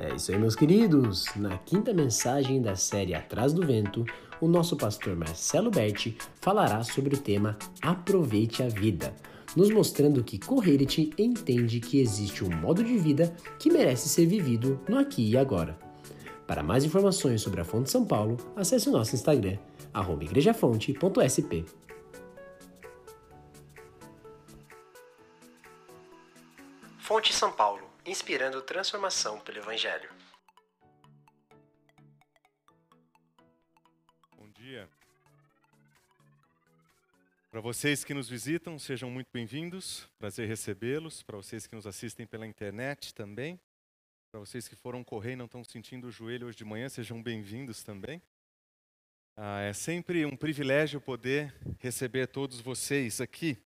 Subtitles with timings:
[0.00, 1.26] É isso aí, meus queridos!
[1.36, 4.06] Na quinta mensagem da série Atrás do Vento,
[4.40, 9.14] o nosso pastor Marcelo Berti falará sobre o tema Aproveite a Vida,
[9.54, 14.80] nos mostrando que Correrite entende que existe um modo de vida que merece ser vivido
[14.88, 15.78] no aqui e agora.
[16.46, 19.58] Para mais informações sobre a Fonte São Paulo, acesse o nosso Instagram,
[20.22, 21.66] igrejafonte.sp.
[26.98, 30.10] Fonte São Paulo inspirando transformação pelo Evangelho.
[34.36, 34.88] Bom dia.
[37.50, 40.08] Para vocês que nos visitam, sejam muito bem-vindos.
[40.18, 41.22] Prazer recebê-los.
[41.22, 43.60] Para vocês que nos assistem pela internet também.
[44.30, 47.20] Para vocês que foram correr e não estão sentindo o joelho hoje de manhã, sejam
[47.20, 48.22] bem-vindos também.
[49.36, 53.58] Ah, é sempre um privilégio poder receber todos vocês aqui.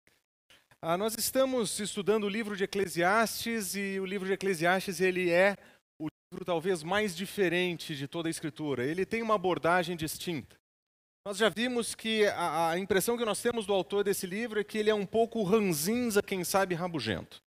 [0.86, 5.56] Ah, nós estamos estudando o livro de Eclesiastes e o livro de Eclesiastes ele é
[5.98, 8.84] o livro talvez mais diferente de toda a Escritura.
[8.84, 10.58] Ele tem uma abordagem distinta.
[11.26, 14.64] Nós já vimos que a, a impressão que nós temos do autor desse livro é
[14.66, 17.38] que ele é um pouco ranzinza, quem sabe rabugento.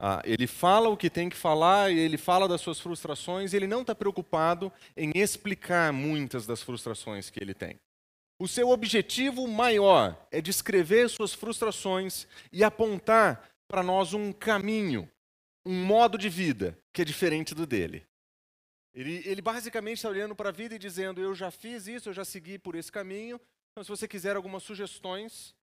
[0.00, 3.82] Ah, ele fala o que tem que falar, ele fala das suas frustrações, ele não
[3.82, 7.78] está preocupado em explicar muitas das frustrações que ele tem.
[8.40, 15.06] O seu objetivo maior é descrever suas frustrações e apontar para nós um caminho,
[15.62, 18.08] um modo de vida que é diferente do dele.
[18.94, 22.14] Ele, ele basicamente está olhando para a vida e dizendo: Eu já fiz isso, eu
[22.14, 23.38] já segui por esse caminho.
[23.72, 25.54] Então, se você quiser algumas sugestões,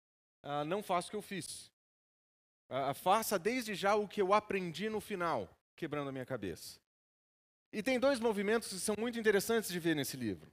[0.44, 1.72] ah, não faça o que eu fiz.
[2.70, 6.80] Ah, faça desde já o que eu aprendi no final, quebrando a minha cabeça.
[7.74, 10.52] E tem dois movimentos que são muito interessantes de ver nesse livro.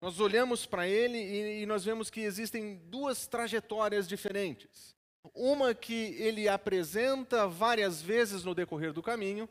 [0.00, 4.94] Nós olhamos para ele e, e nós vemos que existem duas trajetórias diferentes.
[5.34, 9.48] Uma que ele apresenta várias vezes no decorrer do caminho,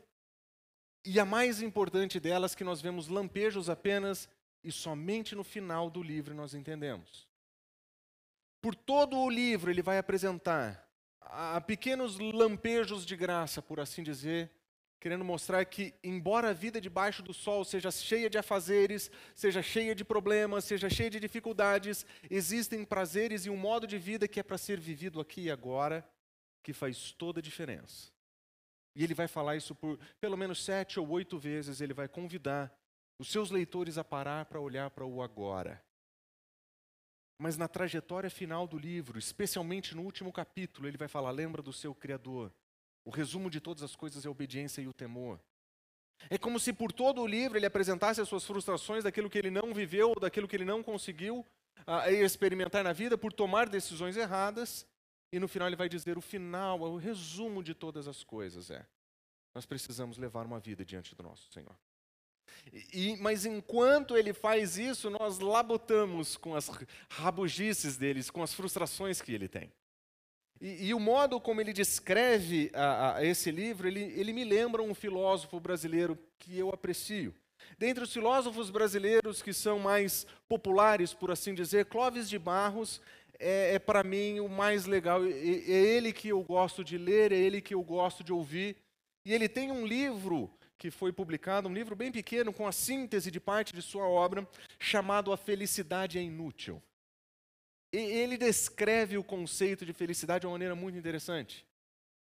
[1.04, 4.28] e a mais importante delas que nós vemos lampejos apenas
[4.62, 7.26] e somente no final do livro nós entendemos.
[8.60, 10.86] Por todo o livro ele vai apresentar
[11.20, 14.50] a pequenos lampejos de graça, por assim dizer,
[15.00, 19.94] querendo mostrar que, embora a vida debaixo do sol seja cheia de afazeres, seja cheia
[19.94, 24.42] de problemas, seja cheia de dificuldades, existem prazeres e um modo de vida que é
[24.42, 26.06] para ser vivido aqui e agora,
[26.62, 28.12] que faz toda a diferença.
[28.94, 32.70] E ele vai falar isso por pelo menos sete ou oito vezes, ele vai convidar
[33.18, 35.82] os seus leitores a parar para olhar para o agora.
[37.38, 41.72] Mas na trajetória final do livro, especialmente no último capítulo, ele vai falar: lembra do
[41.72, 42.52] seu Criador,
[43.04, 45.40] o resumo de todas as coisas é a obediência e o temor.
[46.28, 49.50] É como se por todo o livro ele apresentasse as suas frustrações daquilo que ele
[49.50, 51.46] não viveu, daquilo que ele não conseguiu
[51.86, 54.86] uh, experimentar na vida por tomar decisões erradas.
[55.32, 58.84] E no final ele vai dizer: o final, o resumo de todas as coisas é:
[59.54, 61.74] nós precisamos levar uma vida diante do nosso Senhor.
[62.92, 66.70] E, mas enquanto ele faz isso, nós labutamos com as
[67.08, 69.72] rabugices deles, com as frustrações que ele tem.
[70.60, 74.82] E, e, o modo como ele descreve a, a esse livro, ele, ele me lembra
[74.82, 77.34] um filósofo brasileiro que eu aprecio.
[77.78, 83.00] Dentre os filósofos brasileiros que são mais populares, por assim dizer, Clóvis de Barros
[83.38, 85.24] é, é para mim o mais legal.
[85.24, 88.76] É, é ele que eu gosto de ler, é ele que eu gosto de ouvir.
[89.24, 93.30] E ele tem um livro que foi publicado, um livro bem pequeno, com a síntese
[93.30, 94.46] de parte de sua obra,
[94.78, 96.82] chamado A Felicidade é Inútil.
[97.92, 101.66] Ele descreve o conceito de felicidade de uma maneira muito interessante.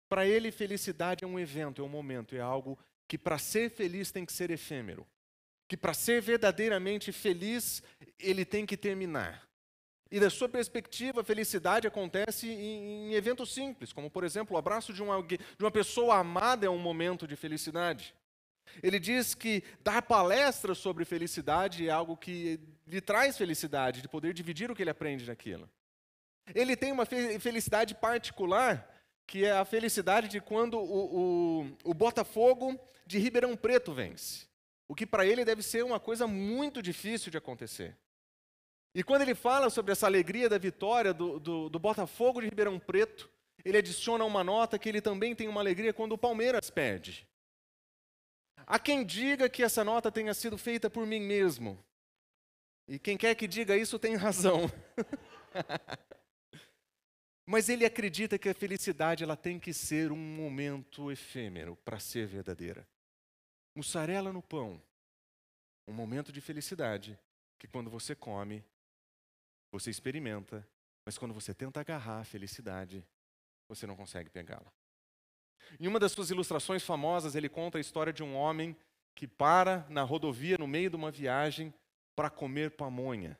[0.08, 4.10] Para ele, felicidade é um evento, é um momento, é algo que para ser feliz
[4.10, 5.06] tem que ser efêmero.
[5.68, 7.82] Que para ser verdadeiramente feliz,
[8.18, 9.46] ele tem que terminar.
[10.10, 14.58] E da sua perspectiva, a felicidade acontece em, em eventos simples, como por exemplo, o
[14.58, 18.14] abraço de uma, de uma pessoa amada é um momento de felicidade.
[18.82, 24.32] Ele diz que dar palestras sobre felicidade é algo que lhe traz felicidade, de poder
[24.32, 25.68] dividir o que ele aprende naquilo.
[26.54, 28.88] Ele tem uma felicidade particular,
[29.26, 34.46] que é a felicidade de quando o, o, o Botafogo de Ribeirão Preto vence.
[34.88, 37.96] O que para ele deve ser uma coisa muito difícil de acontecer.
[38.94, 42.78] E quando ele fala sobre essa alegria da vitória do, do, do Botafogo de Ribeirão
[42.78, 43.30] Preto,
[43.64, 47.26] ele adiciona uma nota que ele também tem uma alegria quando o Palmeiras perde.
[48.66, 51.82] Há quem diga que essa nota tenha sido feita por mim mesmo.
[52.88, 54.70] E quem quer que diga isso tem razão.
[57.46, 62.26] Mas ele acredita que a felicidade ela tem que ser um momento efêmero para ser
[62.26, 62.86] verdadeira.
[63.74, 64.80] Mussarela no pão.
[65.86, 67.18] Um momento de felicidade
[67.58, 68.64] que quando você come,
[69.70, 70.66] você experimenta,
[71.04, 73.04] mas quando você tenta agarrar a felicidade,
[73.68, 74.72] você não consegue pegá-la.
[75.78, 78.76] Em uma das suas ilustrações famosas, ele conta a história de um homem
[79.14, 81.72] que para na rodovia no meio de uma viagem
[82.14, 83.38] para comer pamonha.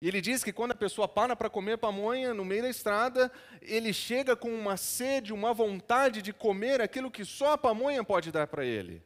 [0.00, 3.32] E ele diz que quando a pessoa para para comer pamonha no meio da estrada,
[3.60, 8.30] ele chega com uma sede, uma vontade de comer aquilo que só a pamonha pode
[8.30, 9.02] dar para ele.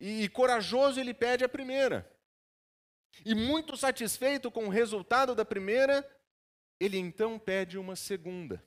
[0.00, 2.08] E, e corajoso ele pede a primeira.
[3.24, 6.08] E muito satisfeito com o resultado da primeira,
[6.78, 8.62] ele então pede uma segunda.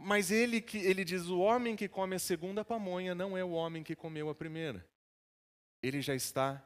[0.00, 3.82] Mas ele, ele diz: o homem que come a segunda pamonha não é o homem
[3.82, 4.86] que comeu a primeira.
[5.82, 6.64] Ele já está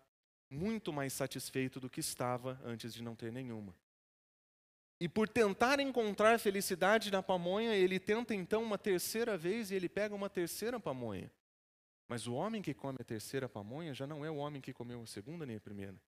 [0.50, 3.74] muito mais satisfeito do que estava antes de não ter nenhuma.
[5.00, 9.88] E por tentar encontrar felicidade na pamonha, ele tenta então uma terceira vez e ele
[9.88, 11.32] pega uma terceira pamonha.
[12.06, 15.00] Mas o homem que come a terceira pamonha já não é o homem que comeu
[15.00, 16.00] a segunda nem a primeira.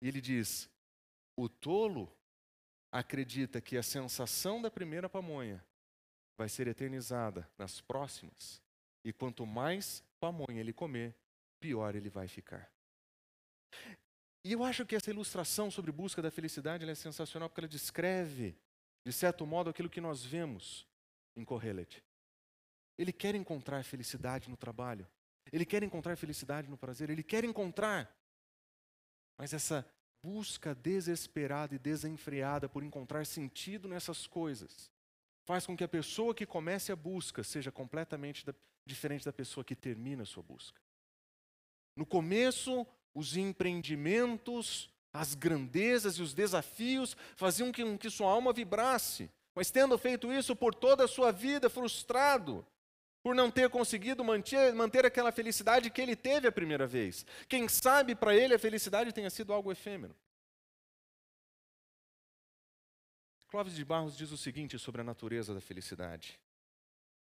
[0.00, 0.68] E ele diz:
[1.36, 2.12] o tolo
[2.90, 5.64] acredita que a sensação da primeira pamonha
[6.36, 8.60] vai ser eternizada nas próximas.
[9.04, 11.14] E quanto mais pamonha ele comer,
[11.60, 12.70] pior ele vai ficar.
[14.44, 18.56] E eu acho que essa ilustração sobre busca da felicidade é sensacional porque ela descreve,
[19.06, 20.86] de certo modo, aquilo que nós vemos
[21.36, 22.02] em Kohelet.
[22.98, 25.06] Ele quer encontrar felicidade no trabalho,
[25.52, 28.12] ele quer encontrar felicidade no prazer, ele quer encontrar.
[29.38, 29.86] Mas essa
[30.22, 34.90] busca desesperada e desenfreada por encontrar sentido nessas coisas
[35.44, 38.54] faz com que a pessoa que comece a busca seja completamente da,
[38.86, 40.80] diferente da pessoa que termina a sua busca.
[41.96, 49.30] No começo, os empreendimentos, as grandezas e os desafios faziam com que, sua alma vibrasse.
[49.54, 52.66] Mas tendo feito isso por toda a sua vida, frustrado,
[53.22, 57.26] por não ter conseguido manter, manter aquela felicidade que ele teve a primeira vez.
[57.48, 60.16] Quem sabe para ele a felicidade tenha sido algo efêmero.
[63.52, 66.40] Clóvis de Barros diz o seguinte sobre a natureza da felicidade.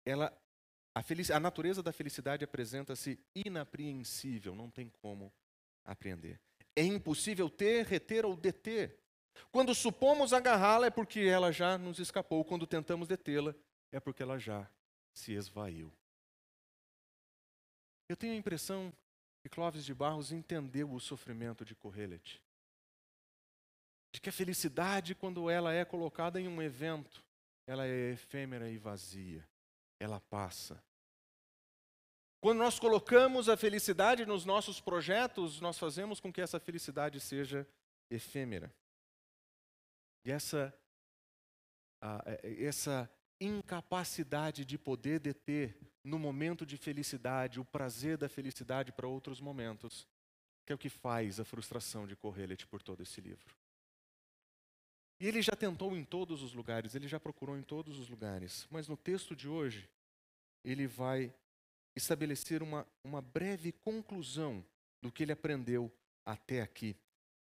[0.05, 0.37] Ela,
[0.93, 5.31] a, felic, a natureza da felicidade apresenta-se inapreensível, não tem como
[5.85, 6.37] apreender.
[6.75, 8.99] É impossível ter, reter ou deter.
[9.53, 12.43] Quando supomos agarrá-la é porque ela já nos escapou.
[12.43, 13.55] Quando tentamos detê-la
[13.89, 14.69] é porque ela já
[15.13, 15.93] se esvaiu.
[18.09, 18.91] Eu tenho a impressão
[19.41, 22.43] que Clóvis de Barros entendeu o sofrimento de Correlet
[24.11, 27.23] de que a felicidade, quando ela é colocada em um evento,
[27.65, 29.47] ela é efêmera e vazia,
[29.99, 30.81] ela passa.
[32.39, 37.67] Quando nós colocamos a felicidade nos nossos projetos, nós fazemos com que essa felicidade seja
[38.09, 38.73] efêmera.
[40.23, 40.73] E essa,
[42.43, 43.09] essa
[43.39, 50.07] incapacidade de poder deter no momento de felicidade o prazer da felicidade para outros momentos,
[50.65, 53.55] que é o que faz a frustração de Correlet por todo esse livro.
[55.19, 58.67] E ele já tentou em todos os lugares, ele já procurou em todos os lugares.
[58.69, 59.89] Mas no texto de hoje,
[60.63, 61.33] ele vai
[61.95, 64.63] estabelecer uma, uma breve conclusão
[65.01, 65.91] do que ele aprendeu
[66.23, 66.95] até aqui.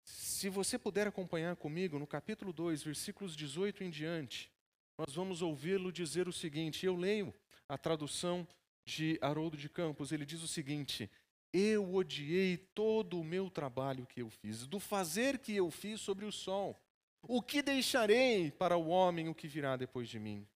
[0.03, 4.51] Se você puder acompanhar comigo no capítulo 2, versículos 18 em diante,
[4.97, 7.31] nós vamos ouvi-lo dizer o seguinte: eu leio
[7.67, 8.47] a tradução
[8.83, 11.07] de Haroldo de Campos, ele diz o seguinte:
[11.53, 16.25] Eu odiei todo o meu trabalho que eu fiz, do fazer que eu fiz sobre
[16.25, 16.75] o sol
[17.21, 20.47] o que deixarei para o homem o que virá depois de mim?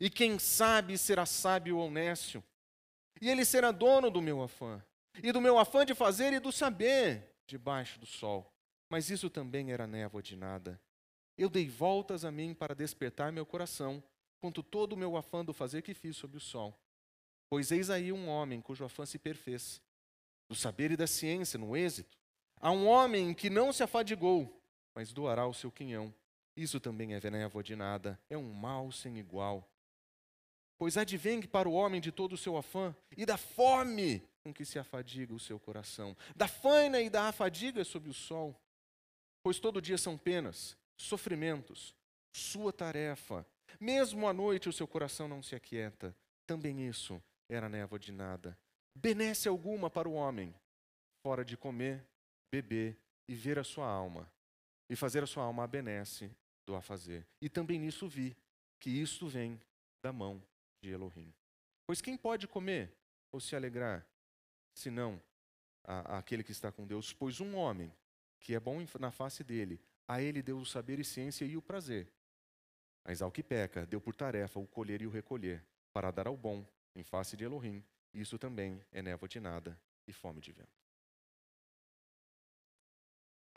[0.00, 2.42] E quem sabe será sábio ou nécio?
[3.20, 4.82] E ele será dono do meu afã,
[5.22, 8.52] e do meu afã de fazer e do saber debaixo do sol.
[8.88, 10.80] Mas isso também era névoa de nada.
[11.36, 14.02] Eu dei voltas a mim para despertar meu coração,
[14.40, 16.78] quanto todo o meu afã do fazer que fiz sob o sol.
[17.50, 19.80] Pois eis aí um homem cujo afã se perfez,
[20.48, 22.16] do saber e da ciência no êxito.
[22.60, 24.57] Há um homem que não se afadigou,
[24.98, 26.12] mas doará o seu quinhão.
[26.56, 29.64] Isso também é névoa de nada, é um mal sem igual.
[30.76, 34.64] Pois advém para o homem de todo o seu afã e da fome com que
[34.64, 38.60] se afadiga o seu coração, da faina e da afadiga sob o sol.
[39.40, 41.94] Pois todo dia são penas, sofrimentos,
[42.32, 43.46] sua tarefa.
[43.78, 46.12] Mesmo à noite o seu coração não se aquieta.
[46.44, 48.58] Também isso era névoa de nada.
[48.96, 50.52] Benesse alguma para o homem,
[51.22, 52.04] fora de comer,
[52.50, 54.28] beber e ver a sua alma
[54.88, 56.30] e fazer a sua alma abenece
[56.66, 57.26] do a fazer.
[57.40, 58.36] E também nisso vi
[58.78, 59.60] que isto vem
[60.02, 60.42] da mão
[60.80, 61.32] de Elohim.
[61.86, 62.92] Pois quem pode comer
[63.32, 64.06] ou se alegrar,
[64.74, 65.20] senão
[65.84, 67.12] a, aquele que está com Deus?
[67.12, 67.92] Pois um homem
[68.40, 71.62] que é bom na face dele, a ele deu o saber e ciência e o
[71.62, 72.10] prazer.
[73.04, 76.36] Mas ao que peca, deu por tarefa o colher e o recolher, para dar ao
[76.36, 77.82] bom em face de Elohim.
[78.12, 80.87] Isso também é névoa de nada e fome de vento.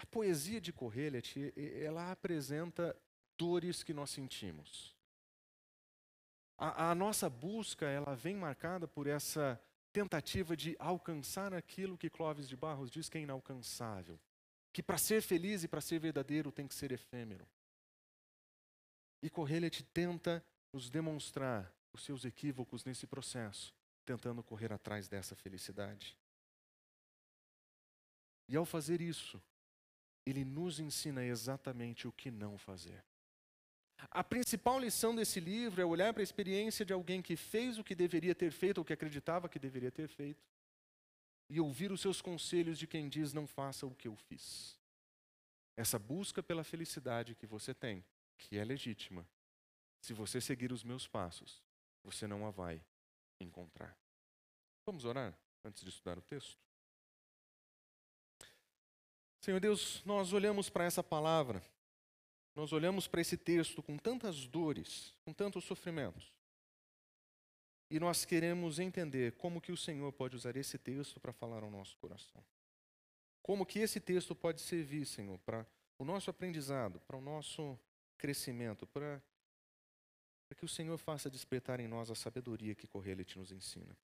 [0.01, 2.99] A poesia de Correlet, ela apresenta
[3.37, 4.95] dores que nós sentimos.
[6.57, 9.61] A, a, nossa busca, ela vem marcada por essa
[9.93, 14.19] tentativa de alcançar aquilo que Clóvis de Barros diz que é inalcançável.
[14.73, 17.47] Que para ser feliz e para ser verdadeiro tem que ser efêmero.
[19.21, 20.43] E Correlet tenta
[20.73, 23.71] nos demonstrar os seus equívocos nesse processo,
[24.03, 26.17] tentando correr atrás dessa felicidade.
[28.47, 29.39] E ao fazer isso,
[30.25, 33.03] ele nos ensina exatamente o que não fazer.
[34.09, 37.83] A principal lição desse livro é olhar para a experiência de alguém que fez o
[37.83, 40.43] que deveria ter feito, ou que acreditava que deveria ter feito,
[41.49, 44.79] e ouvir os seus conselhos de quem diz: não faça o que eu fiz.
[45.77, 48.03] Essa busca pela felicidade que você tem,
[48.37, 49.27] que é legítima,
[49.99, 51.61] se você seguir os meus passos,
[52.03, 52.83] você não a vai
[53.39, 53.95] encontrar.
[54.85, 56.57] Vamos orar antes de estudar o texto?
[59.41, 61.61] Senhor Deus, nós olhamos para essa palavra
[62.55, 66.33] nós olhamos para esse texto com tantas dores, com tantos sofrimentos,
[67.89, 71.69] e nós queremos entender como que o Senhor pode usar esse texto para falar ao
[71.69, 72.43] nosso coração.
[73.41, 75.65] Como que esse texto pode servir, Senhor, para
[75.97, 77.77] o nosso aprendizado, para o nosso
[78.17, 79.21] crescimento, para,
[80.55, 83.97] que o Senhor faça despertar em nós a sabedoria que Correlete nos ensina.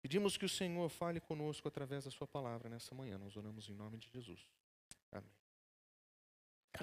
[0.00, 3.18] Pedimos que o Senhor fale conosco através da sua palavra nessa manhã.
[3.18, 4.46] Nós oramos em nome de Jesus.
[5.12, 5.30] Amém.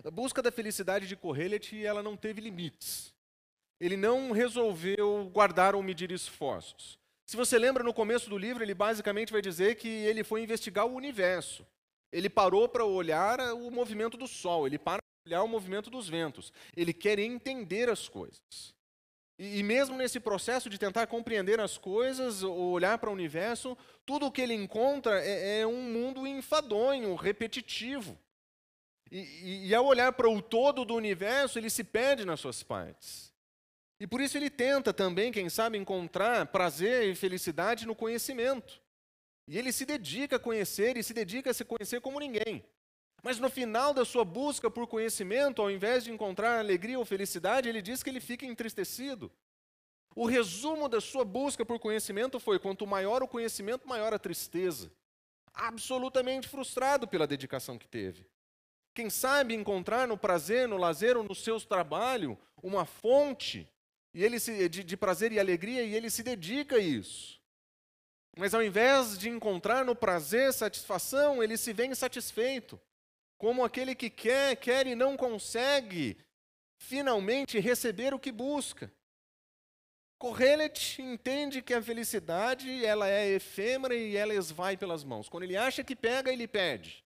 [0.03, 3.13] A busca da felicidade de Correlet, ela não teve limites.
[3.79, 6.97] Ele não resolveu guardar ou medir esforços.
[7.25, 10.85] Se você lembra, no começo do livro, ele basicamente vai dizer que ele foi investigar
[10.85, 11.65] o universo.
[12.11, 16.07] Ele parou para olhar o movimento do Sol, ele para para olhar o movimento dos
[16.07, 16.53] ventos.
[16.75, 18.73] Ele quer entender as coisas.
[19.39, 24.31] E, mesmo nesse processo de tentar compreender as coisas, olhar para o universo, tudo o
[24.31, 28.17] que ele encontra é, é um mundo enfadonho, repetitivo.
[29.11, 32.63] E, e, e ao olhar para o todo do universo, ele se perde nas suas
[32.63, 33.31] partes.
[33.99, 38.81] E por isso ele tenta também, quem sabe, encontrar prazer e felicidade no conhecimento.
[39.47, 42.65] E ele se dedica a conhecer e se dedica a se conhecer como ninguém.
[43.27, 47.67] Mas no final da sua busca por conhecimento, ao invés de encontrar alegria ou felicidade,
[47.67, 49.29] ele diz que ele fica entristecido.
[50.15, 54.89] O resumo da sua busca por conhecimento foi: quanto maior o conhecimento, maior a tristeza.
[55.53, 58.25] Absolutamente frustrado pela dedicação que teve.
[58.93, 63.69] Quem sabe encontrar no prazer, no lazer ou no seu trabalho uma fonte
[64.13, 67.41] e ele se, de, de prazer e alegria e ele se dedica a isso.
[68.37, 72.79] Mas ao invés de encontrar no prazer satisfação, ele se vê insatisfeito.
[73.37, 76.17] Como aquele que quer, quer e não consegue
[76.77, 78.91] finalmente receber o que busca.
[80.17, 85.29] Correlet entende que a felicidade ela é efêmera e ela esvai pelas mãos.
[85.29, 87.03] Quando ele acha que pega, ele perde.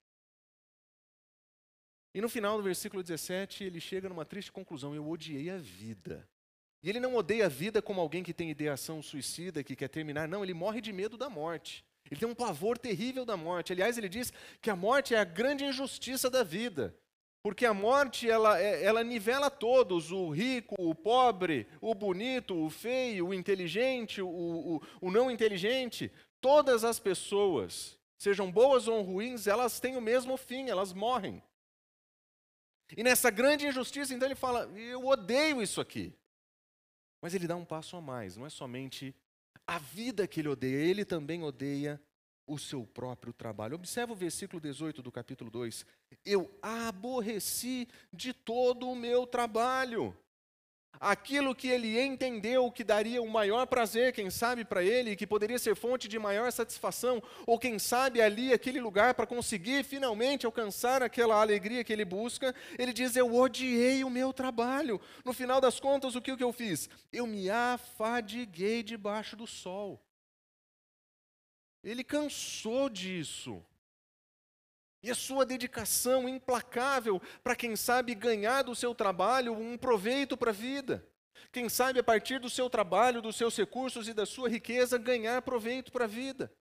[2.13, 6.27] E no final do versículo 17, ele chega numa triste conclusão: Eu odiei a vida.
[6.83, 10.27] E ele não odeia a vida como alguém que tem ideação suicida, que quer terminar.
[10.27, 11.85] Não, ele morre de medo da morte.
[12.09, 13.71] Ele tem um pavor terrível da morte.
[13.71, 16.95] Aliás, ele diz que a morte é a grande injustiça da vida.
[17.43, 22.69] Porque a morte, ela, é, ela nivela todos: o rico, o pobre, o bonito, o
[22.69, 26.11] feio, o inteligente, o, o, o não inteligente.
[26.39, 31.41] Todas as pessoas, sejam boas ou ruins, elas têm o mesmo fim, elas morrem.
[32.95, 36.13] E nessa grande injustiça, então ele fala: Eu odeio isso aqui.
[37.21, 39.15] Mas ele dá um passo a mais, não é somente
[39.67, 42.01] a vida que ele odeia, ele também odeia
[42.45, 43.75] o seu próprio trabalho.
[43.75, 45.85] Observa o versículo 18 do capítulo 2.
[46.25, 50.15] Eu aborreci de todo o meu trabalho
[51.01, 55.57] aquilo que ele entendeu que daria o maior prazer, quem sabe, para ele, que poderia
[55.57, 61.01] ser fonte de maior satisfação, ou quem sabe ali aquele lugar para conseguir finalmente alcançar
[61.01, 65.01] aquela alegria que ele busca, ele diz: Eu odiei o meu trabalho.
[65.25, 66.87] No final das contas, o que, o que eu fiz?
[67.11, 69.99] Eu me afadiguei debaixo do sol.
[71.83, 73.65] Ele cansou disso.
[75.03, 80.51] E a sua dedicação implacável para, quem sabe, ganhar do seu trabalho um proveito para
[80.51, 81.07] a vida.
[81.51, 85.41] Quem sabe, a partir do seu trabalho, dos seus recursos e da sua riqueza, ganhar
[85.41, 86.53] proveito para a vida.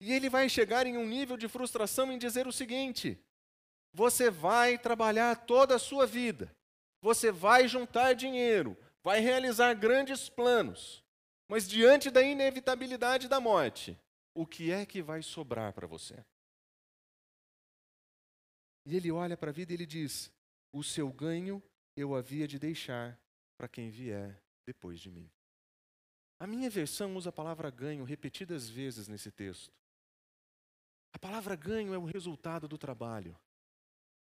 [0.00, 3.18] E ele vai chegar em um nível de frustração em dizer o seguinte:
[3.92, 6.54] você vai trabalhar toda a sua vida,
[7.00, 11.04] você vai juntar dinheiro, vai realizar grandes planos,
[11.48, 13.98] mas diante da inevitabilidade da morte,
[14.34, 16.24] o que é que vai sobrar para você?
[18.86, 20.30] E ele olha para a vida e ele diz:
[20.72, 21.62] O seu ganho
[21.96, 23.18] eu havia de deixar
[23.56, 25.30] para quem vier depois de mim.
[26.38, 29.72] A minha versão usa a palavra ganho repetidas vezes nesse texto.
[31.12, 33.38] A palavra ganho é o resultado do trabalho.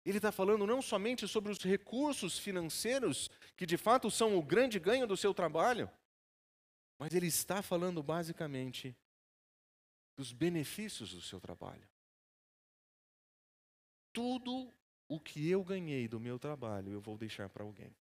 [0.04, 4.78] Ele está falando não somente sobre os recursos financeiros, que de fato são o grande
[4.78, 5.90] ganho do seu trabalho,
[6.98, 8.96] Mas ele está falando basicamente
[10.16, 11.88] dos benefícios do seu trabalho.
[14.12, 14.72] Tudo
[15.08, 17.94] o que eu ganhei do meu trabalho eu vou deixar para alguém.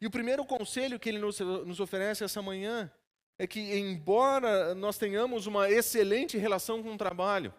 [0.00, 1.40] E o primeiro conselho que ele nos,
[1.80, 2.90] oferece essa manhã
[3.38, 7.52] é que, embora nós tenhamos uma excelente relação com o trabalho,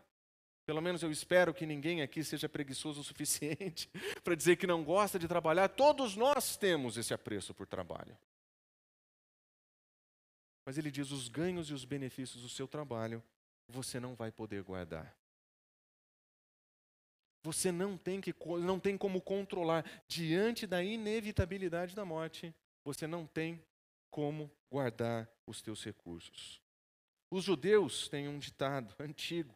[0.65, 3.89] pelo menos eu espero que ninguém aqui seja preguiçoso o suficiente
[4.23, 8.17] para dizer que não gosta de trabalhar, todos nós temos esse apreço por trabalho.
[10.65, 13.21] Mas ele diz: os ganhos e os benefícios do seu trabalho
[13.67, 15.15] você não vai poder guardar.
[17.43, 19.85] Você não tem, que, não tem como controlar.
[20.07, 23.61] Diante da inevitabilidade da morte, você não tem
[24.09, 26.61] como guardar os teus recursos.
[27.29, 29.53] Os judeus têm um ditado antigo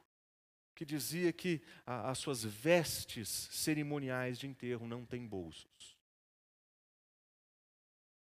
[0.75, 5.98] que dizia que a, as suas vestes cerimoniais de enterro não têm bolsos.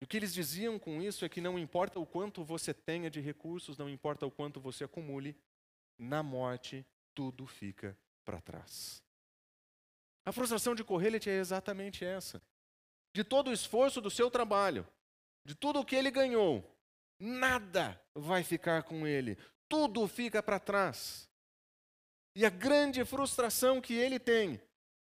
[0.00, 3.20] O que eles diziam com isso é que não importa o quanto você tenha de
[3.20, 5.36] recursos, não importa o quanto você acumule,
[5.98, 9.02] na morte tudo fica para trás.
[10.26, 12.42] A frustração de Correlet é exatamente essa.
[13.14, 14.84] De todo o esforço do seu trabalho,
[15.44, 16.68] de tudo o que ele ganhou,
[17.16, 19.38] nada vai ficar com ele.
[19.68, 21.30] Tudo fica para trás.
[22.34, 24.60] E a grande frustração que ele tem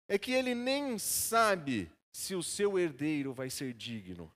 [0.07, 4.31] é que ele nem sabe se o seu herdeiro vai ser digno.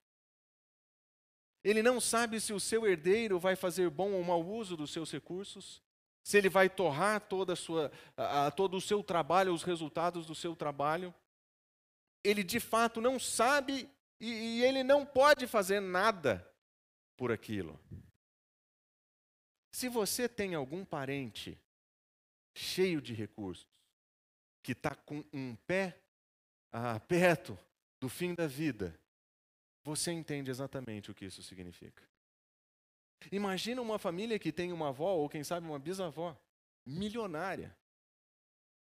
[1.62, 5.12] Ele não sabe se o seu herdeiro vai fazer bom ou mau uso dos seus
[5.12, 5.82] recursos
[6.22, 10.34] se ele vai torrar toda a sua, a, todo o seu trabalho, os resultados do
[10.34, 11.14] seu trabalho.
[12.22, 13.88] Ele de fato não sabe
[14.20, 16.46] e, e ele não pode fazer nada
[17.16, 17.80] por aquilo.
[19.72, 21.58] Se você tem algum parente
[22.54, 23.66] cheio de recursos,
[24.62, 25.98] que está com um pé
[26.72, 27.58] ah, perto
[27.98, 28.98] do fim da vida,
[29.82, 32.02] você entende exatamente o que isso significa.
[33.30, 36.36] Imagina uma família que tem uma avó, ou quem sabe uma bisavó,
[36.86, 37.76] milionária,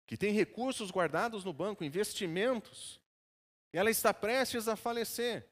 [0.07, 3.01] que tem recursos guardados no banco, investimentos.
[3.73, 5.49] Ela está prestes a falecer.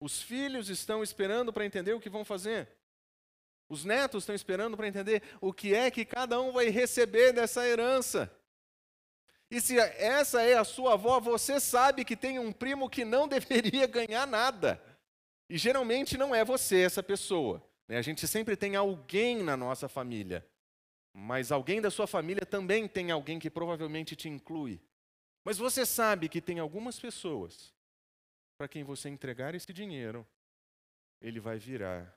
[0.00, 2.68] Os filhos estão esperando para entender o que vão fazer.
[3.68, 7.66] Os netos estão esperando para entender o que é que cada um vai receber dessa
[7.66, 8.30] herança.
[9.50, 13.28] E se essa é a sua avó, você sabe que tem um primo que não
[13.28, 14.82] deveria ganhar nada.
[15.48, 17.62] E geralmente não é você essa pessoa.
[17.88, 17.98] Né?
[17.98, 20.46] A gente sempre tem alguém na nossa família,
[21.12, 24.80] mas alguém da sua família também tem alguém que provavelmente te inclui.
[25.44, 27.74] Mas você sabe que tem algumas pessoas
[28.56, 30.26] para quem você entregar esse dinheiro,
[31.20, 32.16] ele vai virar,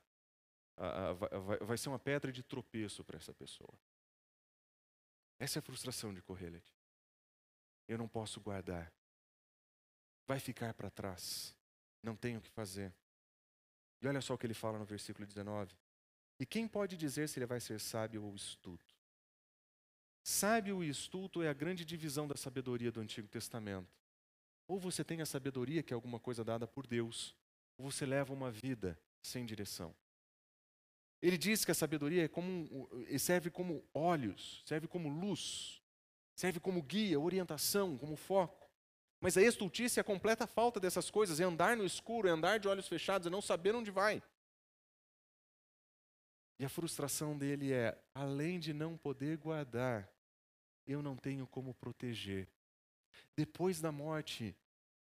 [1.62, 3.74] vai ser uma pedra de tropeço para essa pessoa.
[5.40, 6.66] Essa é a frustração de Correlet.
[7.88, 8.92] Eu não posso guardar.
[10.28, 11.56] Vai ficar para trás.
[12.02, 12.94] Não tenho o que fazer.
[14.06, 15.76] E olha só o que ele fala no versículo 19.
[16.40, 18.94] E quem pode dizer se ele vai ser sábio ou estúpido?
[20.24, 23.92] Sábio e estulto é a grande divisão da sabedoria do Antigo Testamento.
[24.68, 27.36] Ou você tem a sabedoria, que é alguma coisa dada por Deus,
[27.78, 29.96] ou você leva uma vida sem direção.
[31.20, 32.88] Ele diz que a sabedoria é como,
[33.18, 35.82] serve como olhos, serve como luz,
[36.36, 38.65] serve como guia, orientação, como foco.
[39.20, 42.60] Mas a estultícia é a completa falta dessas coisas, é andar no escuro, é andar
[42.60, 44.22] de olhos fechados, é não saber onde vai.
[46.60, 50.10] E a frustração dele é, além de não poder guardar,
[50.88, 52.48] eu não tenho como proteger.
[53.36, 54.56] Depois da morte,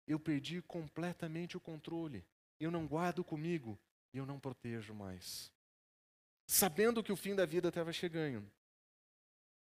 [0.07, 2.25] eu perdi completamente o controle.
[2.59, 3.79] Eu não guardo comigo
[4.13, 5.53] e eu não protejo mais.
[6.47, 8.51] Sabendo que o fim da vida estava chegando,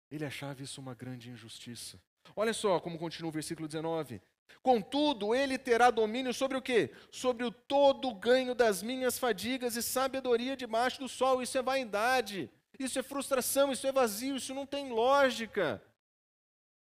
[0.10, 2.02] ele achava isso uma grande injustiça.
[2.36, 4.22] Olha só como continua o versículo 19.
[4.62, 6.92] Contudo, ele terá domínio sobre o quê?
[7.12, 11.42] Sobre o todo ganho das minhas fadigas e sabedoria debaixo do sol.
[11.42, 15.84] Isso é vaidade, isso é frustração, isso é vazio, isso não tem lógica.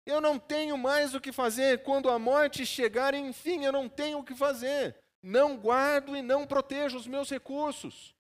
[0.04, 1.82] Eu não tenho mais o que fazer.
[1.82, 4.96] Quando a morte chegar, enfim, eu não tenho o que fazer.
[5.22, 8.14] Não guardo e não protejo os meus recursos.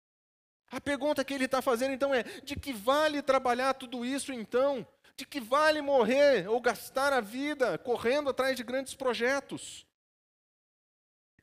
[0.69, 4.85] A pergunta que ele está fazendo então é: de que vale trabalhar tudo isso então?
[5.17, 9.85] De que vale morrer ou gastar a vida correndo atrás de grandes projetos?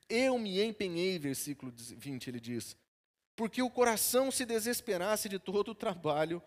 [0.09, 2.77] Eu me empenhei, versículo 20, ele diz,
[3.35, 6.41] porque o coração se desesperasse de todo o trabalho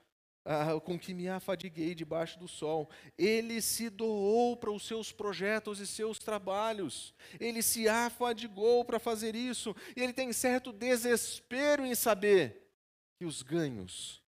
[0.45, 2.89] ah, com que me afadiguei debaixo do sol.
[3.17, 7.13] Ele se doou para os seus projetos e seus trabalhos.
[7.37, 9.75] Ele se afadigou para fazer isso.
[9.97, 12.71] E ele tem certo desespero em saber
[13.19, 14.23] que os ganhos,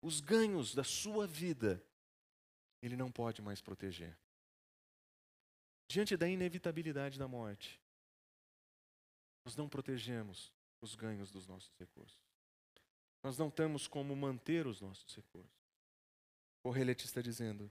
[0.00, 1.84] os ganhos da sua vida,
[2.82, 4.18] ele não pode mais proteger.
[5.88, 7.80] Diante da inevitabilidade da morte,
[9.44, 12.18] nós não protegemos os ganhos dos nossos recursos.
[13.22, 15.62] Nós não temos como manter os nossos recursos.
[16.64, 17.70] O Relete está dizendo: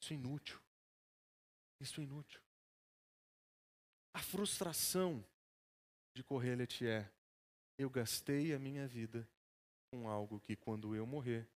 [0.00, 0.60] isso é inútil.
[1.80, 2.40] Isso é inútil.
[4.14, 5.24] A frustração
[6.14, 7.10] de Correlete é:
[7.78, 9.28] eu gastei a minha vida
[9.90, 11.48] com algo que, quando eu morrer,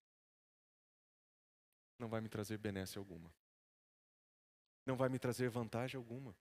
[2.01, 3.31] não vai me trazer benesse alguma.
[4.85, 6.35] Não vai me trazer vantagem alguma.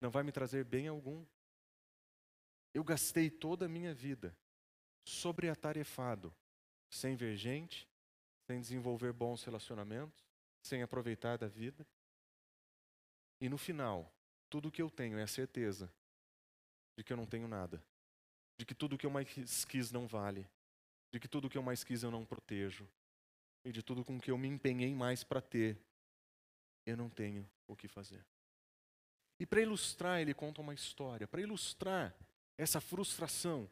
[0.00, 1.24] Não vai me trazer bem algum.
[2.74, 4.36] Eu gastei toda a minha vida
[5.04, 6.34] sobreatarefado,
[6.90, 7.88] sem ver gente,
[8.46, 10.26] sem desenvolver bons relacionamentos,
[10.60, 11.86] sem aproveitar da vida.
[13.40, 14.12] E no final,
[14.50, 15.90] tudo o que eu tenho é a certeza
[16.96, 17.82] de que eu não tenho nada,
[18.58, 20.48] de que tudo o que eu mais quis não vale,
[21.12, 22.88] de que tudo o que eu mais quis eu não protejo,
[23.66, 25.76] e de tudo com que eu me empenhei mais para ter,
[26.86, 28.24] eu não tenho o que fazer.
[29.40, 31.26] E para ilustrar, ele conta uma história.
[31.26, 32.14] Para ilustrar
[32.56, 33.68] essa frustração,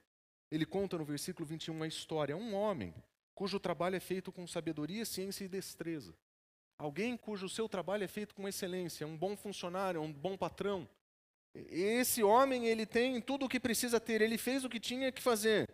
[0.51, 2.37] ele conta no versículo 21 uma história.
[2.37, 2.93] Um homem
[3.37, 6.13] cujo trabalho é feito com sabedoria, ciência e destreza.
[6.77, 10.89] Alguém cujo seu trabalho é feito com excelência, um bom funcionário, um bom patrão.
[11.55, 15.23] Esse homem, ele tem tudo o que precisa ter, ele fez o que tinha que
[15.23, 15.71] fazer.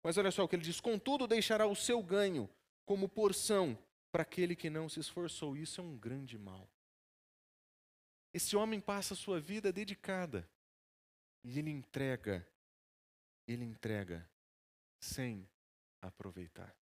[0.00, 2.48] Mas olha só o que ele diz: contudo, deixará o seu ganho
[2.84, 3.78] como porção
[4.12, 5.56] para aquele que não se esforçou.
[5.56, 6.68] Isso é um grande mal.
[8.32, 10.48] Esse homem passa a sua vida dedicada
[11.42, 12.46] e ele entrega,
[13.46, 14.28] ele entrega
[15.00, 15.48] sem
[16.00, 16.74] aproveitar.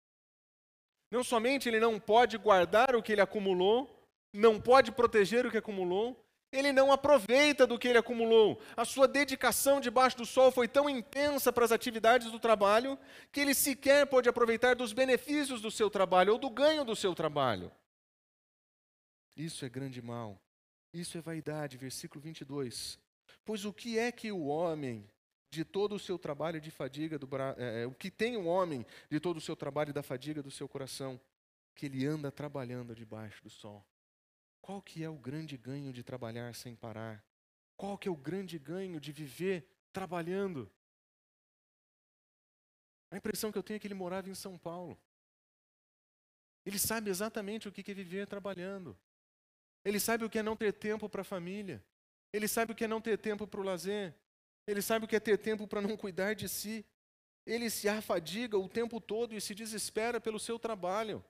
[1.10, 5.58] Não somente ele não pode guardar o que ele acumulou, não pode proteger o que
[5.58, 6.18] acumulou,
[6.52, 8.60] ele não aproveita do que ele acumulou.
[8.76, 12.98] A sua dedicação debaixo do sol foi tão intensa para as atividades do trabalho
[13.32, 17.14] que ele sequer pôde aproveitar dos benefícios do seu trabalho ou do ganho do seu
[17.14, 17.72] trabalho.
[19.34, 20.38] Isso é grande mal.
[20.92, 22.98] Isso é vaidade, versículo 22.
[23.44, 25.08] Pois o que é que o homem
[25.50, 28.86] de todo o seu trabalho de fadiga, do, é, é, o que tem o homem
[29.10, 31.20] de todo o seu trabalho e da fadiga do seu coração,
[31.74, 33.84] que ele anda trabalhando debaixo do sol.
[34.62, 37.22] Qual que é o grande ganho de trabalhar sem parar?
[37.76, 40.70] Qual que é o grande ganho de viver trabalhando?
[43.10, 44.96] A impressão que eu tenho é que ele morava em São Paulo.
[46.64, 48.96] Ele sabe exatamente o que é viver trabalhando.
[49.84, 51.84] Ele sabe o que é não ter tempo para a família.
[52.32, 54.14] Ele sabe o que é não ter tempo para o lazer.
[54.64, 56.86] Ele sabe o que é ter tempo para não cuidar de si.
[57.44, 61.24] Ele se afadiga o tempo todo e se desespera pelo seu trabalho.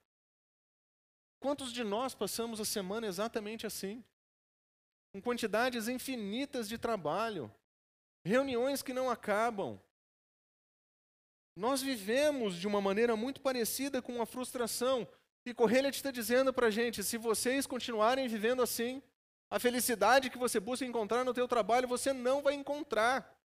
[1.43, 4.01] Quantos de nós passamos a semana exatamente assim?
[5.11, 7.53] Com quantidades infinitas de trabalho,
[8.25, 9.77] reuniões que não acabam.
[11.53, 15.05] Nós vivemos de uma maneira muito parecida com a frustração.
[15.45, 19.03] E Correia está dizendo para a gente: se vocês continuarem vivendo assim,
[19.51, 23.37] a felicidade que você busca encontrar no teu trabalho, você não vai encontrar.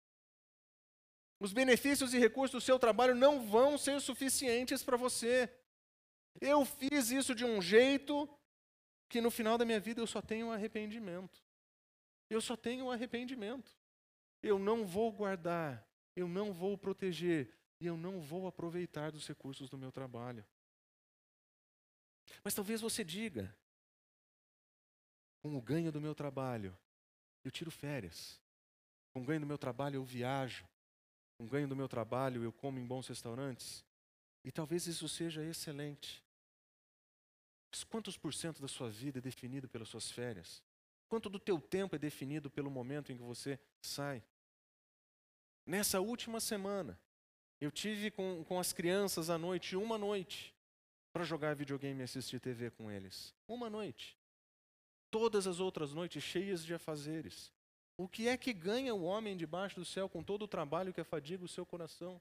[1.41, 5.51] Os benefícios e recursos do seu trabalho não vão ser suficientes para você.
[6.41, 8.29] Eu fiz isso de um jeito
[9.09, 11.45] que no final da minha vida eu só tenho arrependimento.
[12.29, 13.77] Eu só tenho arrependimento.
[14.43, 19.69] Eu não vou guardar, eu não vou proteger e eu não vou aproveitar dos recursos
[19.69, 20.45] do meu trabalho.
[22.43, 23.55] Mas talvez você diga,
[25.43, 26.77] com o ganho do meu trabalho,
[27.45, 28.41] eu tiro férias.
[29.15, 30.67] Com o ganho do meu trabalho, eu viajo.
[31.39, 33.85] Com o ganho do meu trabalho, eu como em bons restaurantes.
[34.45, 36.26] E talvez isso seja excelente.
[37.85, 40.63] Quantos por cento da sua vida é definido pelas suas férias?
[41.09, 44.23] Quanto do teu tempo é definido pelo momento em que você sai?
[45.65, 46.99] Nessa última semana,
[47.61, 50.55] eu tive com, com as crianças à noite, uma noite,
[51.13, 53.35] para jogar videogame e assistir TV com eles.
[53.49, 54.17] Uma noite
[55.11, 57.51] todas as outras noites cheias de afazeres.
[57.97, 61.01] O que é que ganha o homem debaixo do céu com todo o trabalho que
[61.01, 62.21] afadiga o seu coração?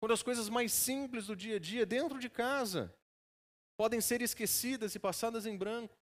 [0.00, 2.94] Quando as coisas mais simples do dia a dia, dentro de casa,
[3.78, 5.96] podem ser esquecidas e passadas em branco.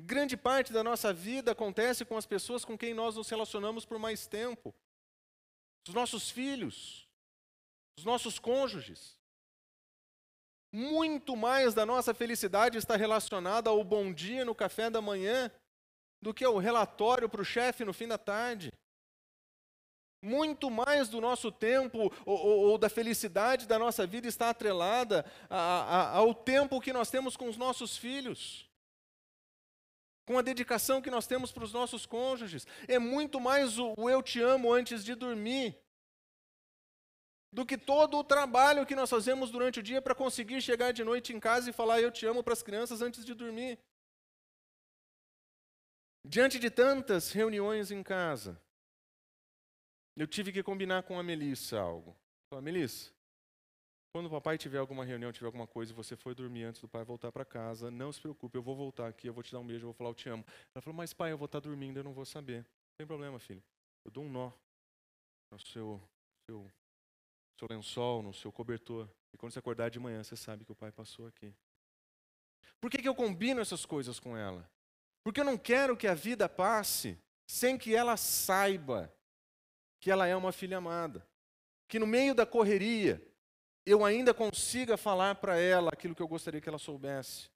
[0.00, 3.98] Grande parte da nossa vida acontece com as pessoas com quem nós nos relacionamos por
[3.98, 4.72] mais tempo.
[5.88, 7.08] Os nossos filhos,
[7.98, 9.18] os nossos cônjuges.
[10.72, 15.50] Muito mais da nossa felicidade está relacionada ao bom dia no café da manhã
[16.22, 18.72] do que ao relatório para o chefe no fim da tarde.
[20.22, 25.24] Muito mais do nosso tempo ou, ou, ou, da felicidade da nossa vida está atrelada
[25.48, 28.68] a, a, ao tempo que nós temos com os nossos filhos,
[30.26, 32.66] com a dedicação que nós temos para os nossos cônjuges.
[32.88, 35.78] É muito mais o, o eu te amo antes de dormir
[37.52, 41.02] do que todo o trabalho que nós fazemos durante o dia para conseguir chegar de
[41.02, 43.78] noite em casa e falar eu te amo para as crianças antes de dormir.
[46.22, 48.60] Diante de tantas reuniões em casa,
[50.16, 52.16] eu tive que combinar com a Melissa algo.
[52.48, 53.12] Falei, Melissa,
[54.14, 56.88] Quando o papai tiver alguma reunião, tiver alguma coisa, e você for dormir antes do
[56.88, 59.60] pai voltar para casa, não se preocupe, eu vou voltar aqui, eu vou te dar
[59.60, 60.42] um beijo, eu vou falar, eu te amo.
[60.74, 62.62] Ela falou, mas pai, eu vou estar tá dormindo, eu não vou saber.
[62.62, 63.62] Não tem problema, filho.
[64.04, 64.50] Eu dou um nó
[65.52, 66.00] no seu,
[66.48, 66.70] seu,
[67.58, 69.06] seu lençol, no seu cobertor.
[69.34, 71.54] E quando você acordar de manhã, você sabe que o pai passou aqui.
[72.80, 74.66] Por que, que eu combino essas coisas com ela?
[75.22, 79.12] Porque eu não quero que a vida passe sem que ela saiba
[80.06, 81.26] que ela é uma filha amada.
[81.88, 83.20] Que no meio da correria,
[83.84, 87.50] eu ainda consiga falar para ela aquilo que eu gostaria que ela soubesse.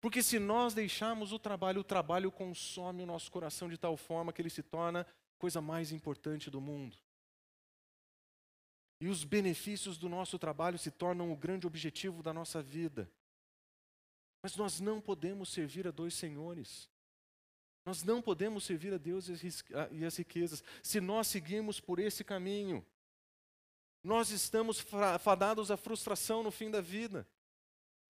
[0.00, 4.32] Porque se nós deixarmos o trabalho, o trabalho consome o nosso coração de tal forma
[4.32, 5.04] que ele se torna
[5.36, 6.96] coisa mais importante do mundo.
[9.00, 13.10] E os benefícios do nosso trabalho se tornam o grande objetivo da nossa vida.
[14.40, 16.88] Mas nós não podemos servir a dois senhores.
[17.84, 22.84] Nós não podemos servir a Deus e as riquezas se nós seguirmos por esse caminho
[24.04, 24.84] nós estamos
[25.18, 27.26] fadados à frustração no fim da vida.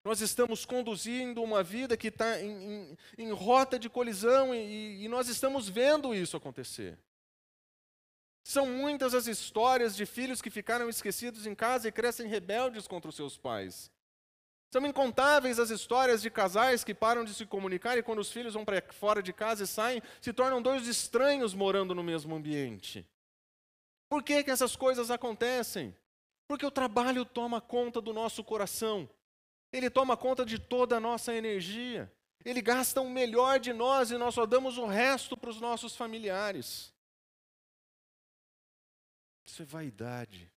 [0.03, 5.09] Nós estamos conduzindo uma vida que está em, em, em, rota de colisão e, e
[5.09, 6.99] nós estamos vendo isso acontecer.
[8.43, 13.09] São muitas as histórias de filhos que ficaram esquecidos em casa e crescem rebeldes contra
[13.09, 13.91] os seus pais.
[14.75, 18.55] São incontáveis as histórias de casais que param de se comunicar e, quando os filhos
[18.55, 23.09] vão para fora de casa e saem, se tornam dois estranhos morando no mesmo ambiente.
[24.09, 25.97] Por que, que essas coisas acontecem?
[26.49, 29.09] Porque o trabalho toma conta do nosso coração,
[29.73, 32.13] ele toma conta de toda a nossa energia,
[32.45, 35.95] ele gasta o melhor de nós e nós só damos o resto para os nossos
[35.95, 36.93] familiares.
[39.47, 40.51] Isso é vaidade,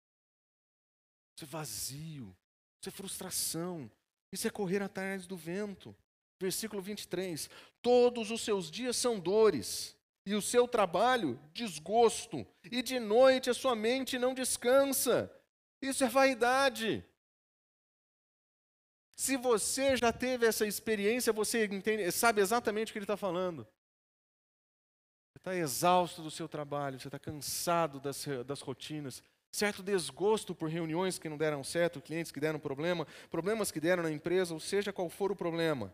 [1.36, 2.36] isso é vazio,
[2.82, 3.92] isso é frustração,
[4.32, 5.96] isso é correr atrás do vento.
[6.40, 7.50] Versículo 23:
[7.82, 13.54] Todos os seus dias são dores e o seu trabalho desgosto, e de noite a
[13.54, 15.32] sua mente não descansa.
[15.82, 17.06] Isso é vaidade.
[19.16, 23.66] Se você já teve essa experiência, você entende, sabe exatamente o que ele está falando.
[25.32, 30.70] Você está exausto do seu trabalho, você está cansado das, das rotinas, certo desgosto por
[30.70, 34.60] reuniões que não deram certo, clientes que deram problema, problemas que deram na empresa, ou
[34.60, 35.94] seja qual for o problema.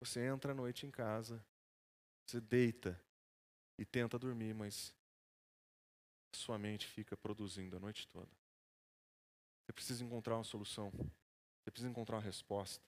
[0.00, 1.44] Você entra à noite em casa
[2.26, 2.98] você deita
[3.78, 4.94] e tenta dormir, mas
[6.34, 8.30] sua mente fica produzindo a noite toda.
[9.64, 10.90] Você precisa encontrar uma solução.
[10.90, 12.82] Você precisa encontrar uma resposta.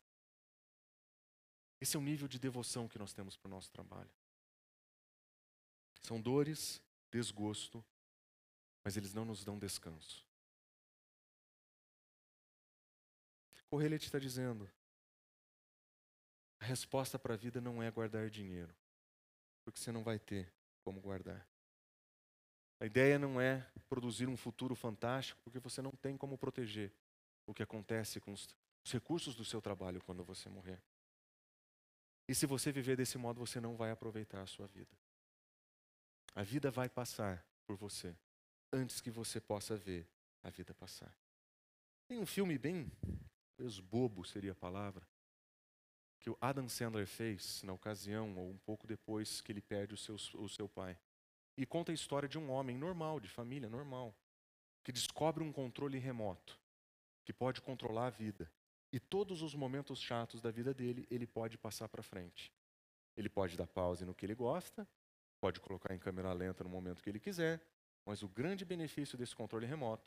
[1.81, 4.11] Esse é o nível de devoção que nós temos para o nosso trabalho.
[6.03, 6.81] São dores,
[7.11, 7.85] desgosto,
[8.85, 10.25] mas eles não nos dão descanso.
[13.69, 14.71] Correlete está dizendo:
[16.61, 18.75] a resposta para a vida não é guardar dinheiro
[19.65, 20.53] porque você não vai ter
[20.85, 21.49] como guardar.
[22.79, 26.93] A ideia não é produzir um futuro fantástico, porque você não tem como proteger
[27.47, 28.47] o que acontece com os
[28.87, 30.83] recursos do seu trabalho quando você morrer.
[32.29, 34.95] E se você viver desse modo, você não vai aproveitar a sua vida.
[36.35, 38.15] A vida vai passar por você
[38.73, 40.07] antes que você possa ver
[40.43, 41.15] a vida passar.
[42.07, 42.91] Tem um filme bem,
[43.57, 45.07] talvez bobo seria a palavra,
[46.21, 49.97] que o Adam Sandler fez na ocasião, ou um pouco depois que ele perde o
[49.97, 50.99] seu, o seu pai.
[51.57, 54.15] E conta a história de um homem normal, de família normal,
[54.83, 56.59] que descobre um controle remoto,
[57.25, 58.51] que pode controlar a vida.
[58.93, 62.53] E todos os momentos chatos da vida dele, ele pode passar para frente.
[63.17, 64.87] Ele pode dar pause no que ele gosta,
[65.41, 67.61] pode colocar em câmera lenta no momento que ele quiser,
[68.05, 70.07] mas o grande benefício desse controle remoto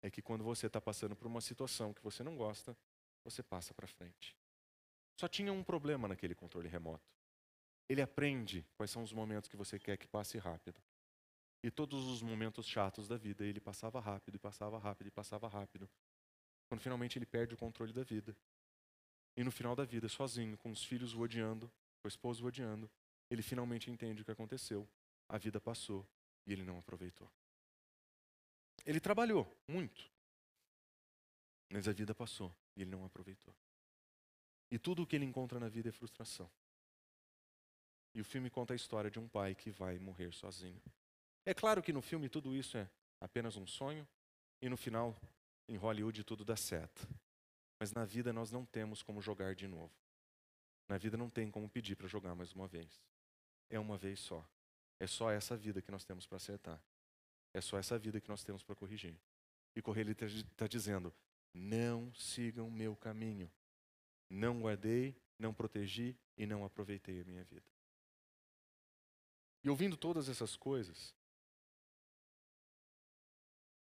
[0.00, 2.76] é que quando você está passando por uma situação que você não gosta,
[3.24, 4.36] você passa para frente.
[5.16, 7.04] Só tinha um problema naquele controle remoto.
[7.88, 10.80] Ele aprende quais são os momentos que você quer que passe rápido.
[11.62, 15.48] E todos os momentos chatos da vida, ele passava rápido, e passava rápido, e passava
[15.48, 15.88] rápido.
[16.68, 18.36] Quando finalmente ele perde o controle da vida.
[19.36, 21.66] E no final da vida, sozinho, com os filhos o odiando,
[22.00, 22.88] com a esposa o odiando,
[23.28, 24.88] ele finalmente entende o que aconteceu.
[25.28, 26.06] A vida passou
[26.46, 27.30] e ele não aproveitou.
[28.84, 30.10] Ele trabalhou muito,
[31.70, 33.54] mas a vida passou e ele não aproveitou.
[34.70, 36.50] E tudo o que ele encontra na vida é frustração.
[38.14, 40.80] E o filme conta a história de um pai que vai morrer sozinho.
[41.44, 42.88] É claro que no filme tudo isso é
[43.20, 44.06] apenas um sonho,
[44.60, 45.16] e no final,
[45.68, 47.08] em Hollywood, tudo dá certo.
[47.78, 49.92] Mas na vida nós não temos como jogar de novo.
[50.88, 53.02] Na vida não tem como pedir para jogar mais uma vez.
[53.70, 54.44] É uma vez só.
[55.00, 56.80] É só essa vida que nós temos para acertar.
[57.54, 59.16] É só essa vida que nós temos para corrigir.
[59.74, 61.14] E Correio está dizendo:
[61.54, 63.50] não sigam meu caminho.
[64.28, 67.70] Não guardei, não protegi e não aproveitei a minha vida.
[69.64, 71.14] E ouvindo todas essas coisas,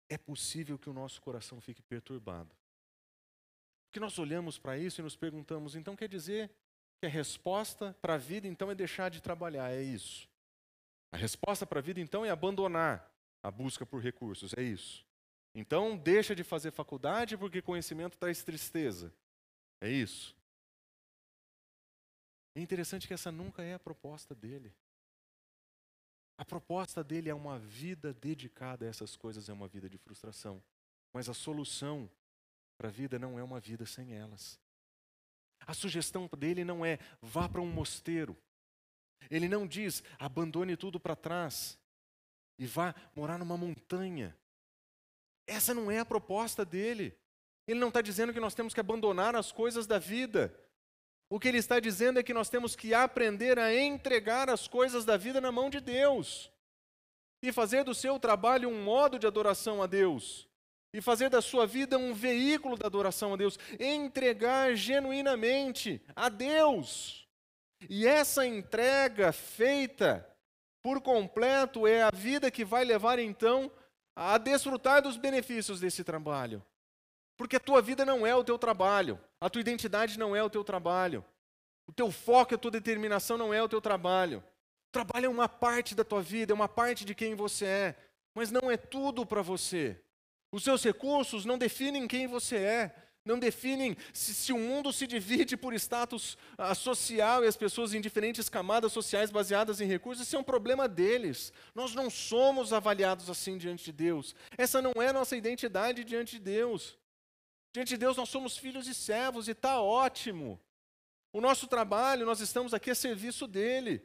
[0.09, 2.55] é possível que o nosso coração fique perturbado.
[3.87, 6.51] Porque nós olhamos para isso e nos perguntamos, então quer dizer
[6.99, 10.29] que a resposta para a vida então é deixar de trabalhar, é isso.
[11.12, 13.11] A resposta para a vida então é abandonar
[13.42, 15.07] a busca por recursos, é isso.
[15.55, 19.12] Então deixa de fazer faculdade porque conhecimento traz tristeza.
[19.81, 20.37] É isso.
[22.55, 24.75] É interessante que essa nunca é a proposta dele.
[26.38, 30.62] A proposta dele é uma vida dedicada a essas coisas, é uma vida de frustração.
[31.12, 32.11] Mas a solução
[32.77, 34.61] para a vida não é uma vida sem elas.
[35.66, 38.37] A sugestão dele não é vá para um mosteiro.
[39.31, 41.79] Ele não diz abandone tudo para trás
[42.59, 44.37] e vá morar numa montanha.
[45.46, 47.16] Essa não é a proposta dele.
[47.66, 50.55] Ele não está dizendo que nós temos que abandonar as coisas da vida.
[51.29, 55.05] O que ele está dizendo é que nós temos que aprender a entregar as coisas
[55.05, 56.50] da vida na mão de Deus.
[57.42, 60.48] E fazer do seu trabalho um modo de adoração a Deus.
[60.92, 63.59] E fazer da sua vida um veículo da adoração a Deus.
[63.79, 67.25] Entregar genuinamente a Deus.
[67.88, 70.26] E essa entrega feita
[70.82, 73.70] por completo é a vida que vai levar então
[74.14, 76.64] a desfrutar dos benefícios desse trabalho.
[77.36, 80.48] Porque a tua vida não é o teu trabalho, a tua identidade não é o
[80.48, 81.24] teu trabalho,
[81.86, 84.42] o teu foco, a tua determinação não é o teu trabalho.
[84.88, 87.96] O trabalho é uma parte da tua vida, é uma parte de quem você é,
[88.34, 90.00] mas não é tudo para você.
[90.50, 95.06] Os seus recursos não definem quem você é, não definem se, se, o mundo se
[95.06, 100.26] divide por status uh, social e as pessoas em diferentes camadas sociais baseadas em recursos,
[100.26, 101.52] isso é um problema deles.
[101.74, 104.34] Nós não somos avaliados assim diante de Deus.
[104.56, 106.96] Essa não é nossa identidade diante de Deus.
[107.72, 110.58] Diante de Deus, nós somos filhos e servos e está ótimo.
[111.32, 114.02] O nosso trabalho, nós estamos aqui a serviço dele.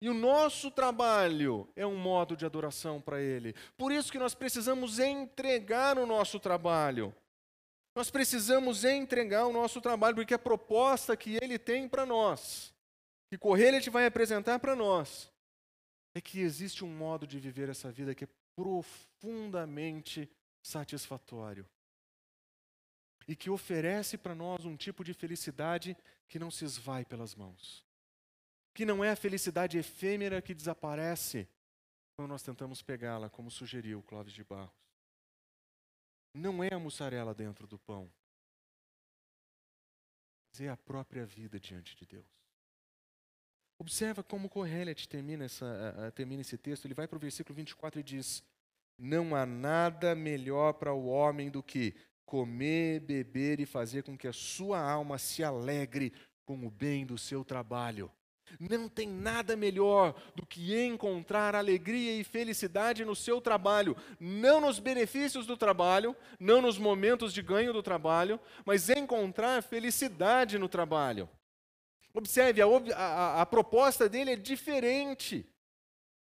[0.00, 3.54] E o nosso trabalho é um modo de adoração para Ele.
[3.78, 7.14] Por isso que nós precisamos entregar o nosso trabalho.
[7.96, 12.74] Nós precisamos entregar o nosso trabalho, porque a proposta que Ele tem para nós,
[13.30, 15.32] que Correia vai apresentar para nós,
[16.14, 20.30] é que existe um modo de viver essa vida que é profundamente
[20.62, 21.66] satisfatório
[23.26, 25.96] e que oferece para nós um tipo de felicidade
[26.28, 27.82] que não se esvai pelas mãos.
[28.74, 31.48] Que não é a felicidade efêmera que desaparece
[32.14, 34.85] quando nós tentamos pegá-la, como sugeriu Clóvis de Barros.
[36.36, 38.12] Não é a mussarela dentro do pão,
[40.52, 42.26] mas é a própria vida diante de Deus.
[43.78, 45.46] Observa como Correlet termina,
[46.14, 46.84] termina esse texto.
[46.84, 48.44] Ele vai para o versículo 24 e diz:
[48.98, 51.94] Não há nada melhor para o homem do que
[52.26, 56.12] comer, beber e fazer com que a sua alma se alegre
[56.44, 58.12] com o bem do seu trabalho.
[58.58, 64.78] Não tem nada melhor do que encontrar alegria e felicidade no seu trabalho, não nos
[64.78, 71.28] benefícios do trabalho, não nos momentos de ganho do trabalho, mas encontrar felicidade no trabalho.
[72.14, 75.46] Observe, a, a, a proposta dele é diferente.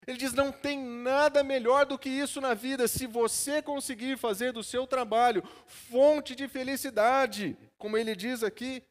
[0.06, 2.88] Ele diz: não tem nada melhor do que isso na vida.
[2.88, 8.84] Se você conseguir fazer do seu trabalho fonte de felicidade, como ele diz aqui,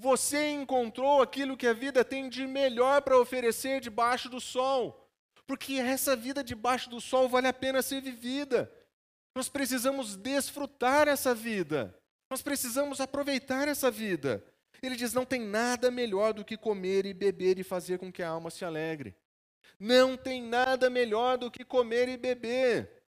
[0.00, 5.06] você encontrou aquilo que a vida tem de melhor para oferecer debaixo do sol.
[5.46, 8.72] Porque essa vida debaixo do sol vale a pena ser vivida.
[9.34, 11.94] Nós precisamos desfrutar essa vida.
[12.30, 14.42] Nós precisamos aproveitar essa vida.
[14.82, 18.22] Ele diz: não tem nada melhor do que comer e beber e fazer com que
[18.22, 19.14] a alma se alegre.
[19.78, 23.02] Não tem nada melhor do que comer e beber.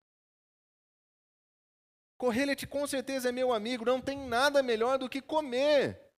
[2.19, 6.12] Correlet com certeza é meu amigo, não tem nada melhor do que comer.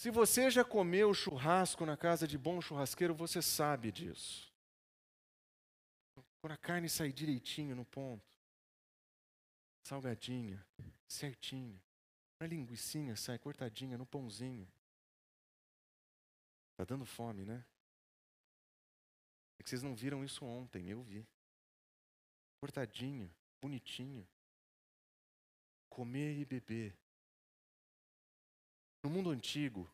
[0.00, 4.50] Se você já comeu churrasco na casa de bom churrasqueiro, você sabe disso.
[6.40, 8.24] Quando a carne sai direitinho no ponto,
[9.86, 10.66] salgadinha,
[11.06, 11.78] certinha,
[12.40, 14.66] a linguiçinha sai cortadinha no pãozinho.
[16.70, 17.62] Está dando fome, né?
[19.58, 21.28] É que vocês não viram isso ontem, eu vi.
[22.58, 24.26] Cortadinho, bonitinho.
[25.90, 26.99] Comer e beber.
[29.02, 29.90] No mundo antigo,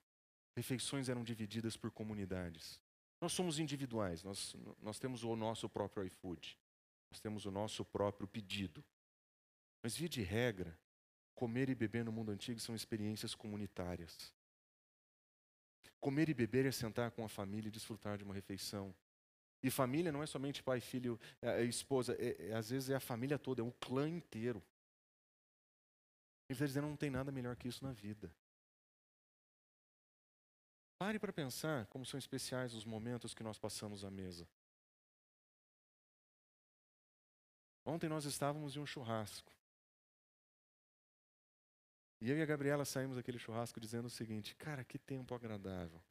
[0.56, 2.80] refeições eram divididas por comunidades.
[3.20, 6.58] Nós somos individuais, nós, nós temos o nosso próprio iFood,
[7.10, 8.84] nós temos o nosso próprio pedido.
[9.82, 10.76] Mas, via de regra,
[11.34, 14.34] comer e beber no mundo antigo são experiências comunitárias.
[16.00, 18.94] Comer e beber é sentar com a família e desfrutar de uma refeição.
[19.62, 23.00] E família não é somente pai, filho, é, é esposa, é, às vezes é a
[23.00, 24.62] família toda, é um clã inteiro.
[26.48, 28.32] Ele está dizendo, não tem nada melhor que isso na vida.
[31.06, 34.44] Pare para pensar como são especiais os momentos que nós passamos à mesa.
[37.84, 39.52] Ontem nós estávamos em um churrasco.
[42.20, 46.02] E eu e a Gabriela saímos daquele churrasco dizendo o seguinte: cara, que tempo agradável.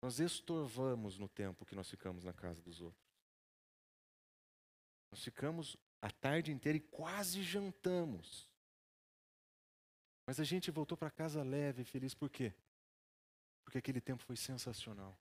[0.00, 3.06] Nós estorvamos no tempo que nós ficamos na casa dos outros.
[5.10, 8.50] Nós ficamos a tarde inteira e quase jantamos.
[10.26, 12.54] Mas a gente voltou para casa leve e feliz, por quê?
[13.74, 15.18] Porque aquele tempo foi sensacional.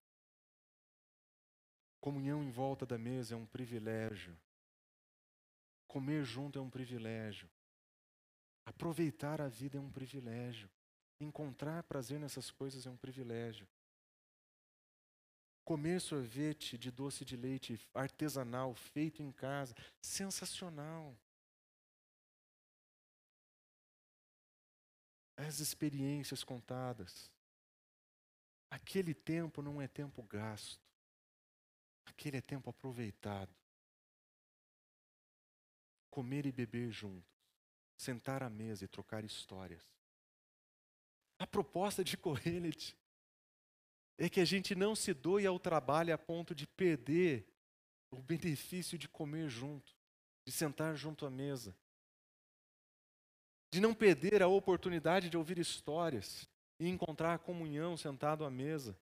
[1.99, 4.37] Comunhão em volta da mesa é um privilégio.
[5.87, 7.49] Comer junto é um privilégio.
[8.63, 10.69] Aproveitar a vida é um privilégio.
[11.19, 13.67] Encontrar prazer nessas coisas é um privilégio.
[15.65, 21.17] Comer sorvete de doce de leite artesanal, feito em casa, sensacional.
[25.35, 27.33] As experiências contadas.
[28.73, 30.81] Aquele tempo não é tempo gasto.
[32.07, 33.53] Aquele é tempo aproveitado.
[36.09, 37.31] Comer e beber juntos.
[37.95, 39.87] Sentar à mesa e trocar histórias.
[41.37, 42.97] A proposta de Kohelet
[44.17, 47.47] é que a gente não se doe ao trabalho a ponto de perder
[48.09, 49.95] o benefício de comer junto,
[50.47, 51.77] de sentar junto à mesa,
[53.71, 56.51] de não perder a oportunidade de ouvir histórias
[56.85, 58.97] e encontrar a comunhão sentado à mesa.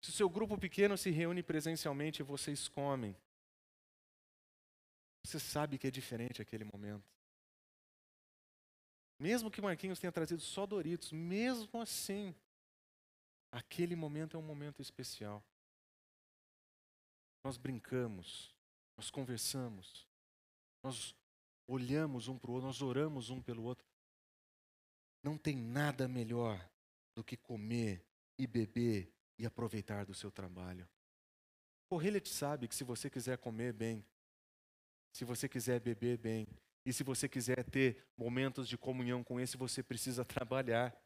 [0.00, 3.16] Se o seu grupo pequeno se reúne presencialmente e vocês comem,
[5.24, 7.04] você sabe que é diferente aquele momento.
[9.18, 12.34] Mesmo que Marquinhos tenha trazido só Doritos, mesmo assim,
[13.56, 15.42] Aquele momento é um momento especial.
[17.42, 18.54] Nós brincamos,
[18.96, 20.06] nós conversamos,
[20.82, 21.14] nós
[21.66, 23.86] olhamos um para o outro, nós oramos um pelo outro.
[25.26, 26.64] Não tem nada melhor
[27.12, 28.00] do que comer
[28.38, 30.88] e beber e aproveitar do seu trabalho.
[32.22, 34.06] Te sabe que se você quiser comer bem,
[35.12, 36.46] se você quiser beber bem,
[36.84, 40.96] e se você quiser ter momentos de comunhão com esse, você precisa trabalhar.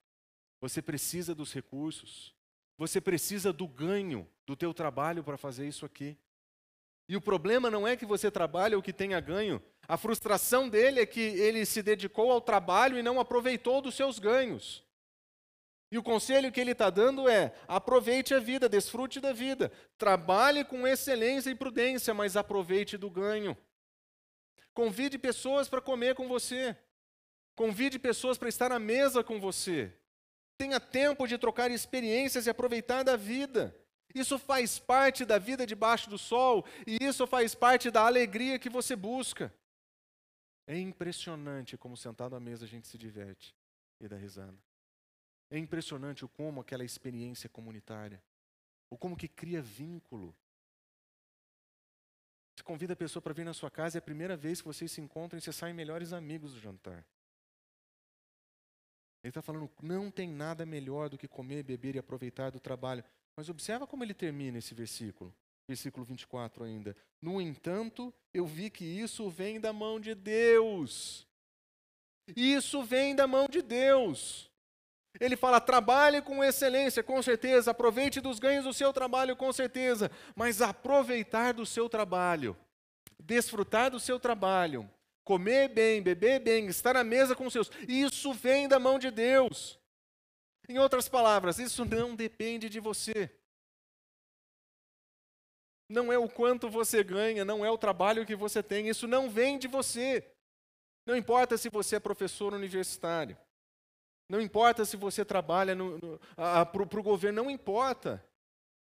[0.60, 2.36] Você precisa dos recursos.
[2.76, 6.14] Você precisa do ganho do teu trabalho para fazer isso aqui.
[7.08, 9.62] E o problema não é que você trabalha ou que tenha ganho.
[9.90, 14.20] A frustração dele é que ele se dedicou ao trabalho e não aproveitou dos seus
[14.20, 14.84] ganhos.
[15.90, 19.72] E o conselho que ele está dando é: aproveite a vida, desfrute da vida.
[19.98, 23.58] Trabalhe com excelência e prudência, mas aproveite do ganho.
[24.72, 26.76] Convide pessoas para comer com você.
[27.56, 29.92] Convide pessoas para estar à mesa com você.
[30.56, 33.74] Tenha tempo de trocar experiências e aproveitar da vida.
[34.14, 38.68] Isso faz parte da vida debaixo do sol e isso faz parte da alegria que
[38.68, 39.52] você busca.
[40.66, 43.54] É impressionante como sentado à mesa a gente se diverte
[44.00, 44.58] e dá risada.
[45.50, 48.22] É impressionante o como aquela experiência comunitária,
[48.88, 50.34] o como que cria vínculo.
[52.54, 54.92] Você convida a pessoa para vir na sua casa, é a primeira vez que vocês
[54.92, 57.04] se encontram e vocês saem melhores amigos do jantar.
[59.22, 63.04] Ele está falando, não tem nada melhor do que comer, beber e aproveitar do trabalho.
[63.36, 65.34] Mas observa como ele termina esse versículo.
[65.70, 66.96] Versículo 24 ainda.
[67.22, 71.24] No entanto, eu vi que isso vem da mão de Deus.
[72.34, 74.50] Isso vem da mão de Deus.
[75.20, 80.10] Ele fala: trabalhe com excelência, com certeza, aproveite dos ganhos do seu trabalho, com certeza,
[80.34, 82.56] mas aproveitar do seu trabalho,
[83.20, 84.90] desfrutar do seu trabalho,
[85.22, 87.70] comer bem, beber bem, estar à mesa com os seus.
[87.86, 89.78] Isso vem da mão de Deus.
[90.68, 93.30] Em outras palavras, isso não depende de você.
[95.90, 99.28] Não é o quanto você ganha, não é o trabalho que você tem, isso não
[99.28, 100.24] vem de você.
[101.04, 103.36] Não importa se você é professor universitário,
[104.28, 105.76] não importa se você trabalha
[106.70, 108.24] para o governo, não importa.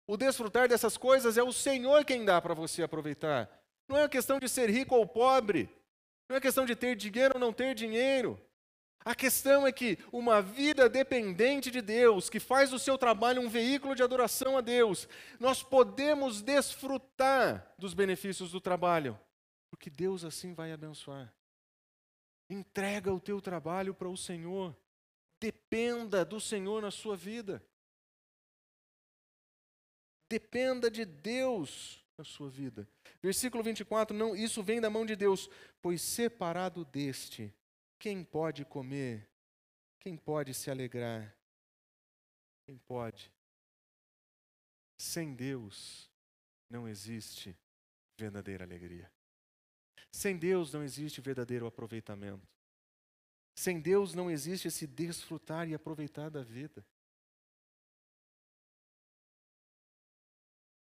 [0.07, 3.49] O desfrutar dessas coisas é o Senhor quem dá para você aproveitar.
[3.88, 5.70] Não é uma questão de ser rico ou pobre.
[6.28, 8.38] Não é questão de ter dinheiro ou não ter dinheiro.
[9.05, 13.49] A questão é que uma vida dependente de Deus, que faz do seu trabalho um
[13.49, 15.09] veículo de adoração a Deus,
[15.41, 19.19] nós podemos desfrutar dos benefícios do trabalho,
[19.71, 21.33] porque Deus assim vai abençoar.
[22.49, 24.77] Entrega o teu trabalho para o Senhor.
[25.41, 27.65] Dependa do Senhor na sua vida.
[30.29, 32.89] Dependa de Deus na sua vida.
[33.23, 35.49] Versículo 24, não, isso vem da mão de Deus,
[35.81, 37.53] pois separado deste,
[38.03, 39.31] quem pode comer?
[40.01, 41.33] Quem pode se alegrar?
[42.65, 43.33] Quem pode?
[44.99, 46.11] Sem Deus
[46.69, 47.57] não existe
[48.19, 49.09] verdadeira alegria.
[50.11, 52.45] Sem Deus não existe verdadeiro aproveitamento.
[53.55, 56.85] Sem Deus não existe esse desfrutar e aproveitar da vida.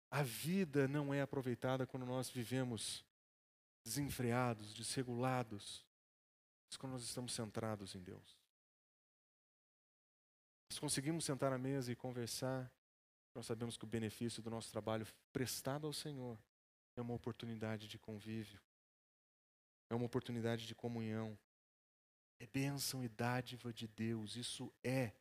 [0.09, 3.05] A vida não é aproveitada quando nós vivemos
[3.83, 5.88] desenfreados, desregulados.
[6.69, 8.39] Isso quando nós estamos centrados em Deus.
[10.71, 12.71] Nós conseguimos sentar à mesa e conversar,
[13.35, 16.39] nós sabemos que o benefício do nosso trabalho prestado ao Senhor
[16.97, 18.61] é uma oportunidade de convívio,
[19.89, 21.39] é uma oportunidade de comunhão,
[22.39, 25.13] é bênção e dádiva de Deus, isso é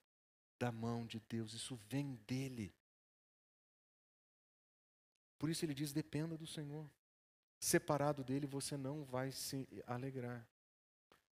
[0.59, 2.73] da mão de Deus, isso vem dele.
[5.37, 6.89] Por isso ele diz: dependa do Senhor.
[7.59, 10.47] Separado dele, você não vai se alegrar.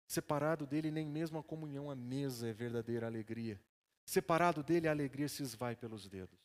[0.08, 3.60] Separado dele, nem mesmo a comunhão à mesa é verdadeira alegria.
[4.06, 6.40] Separado dele, a alegria se esvai pelos dedos.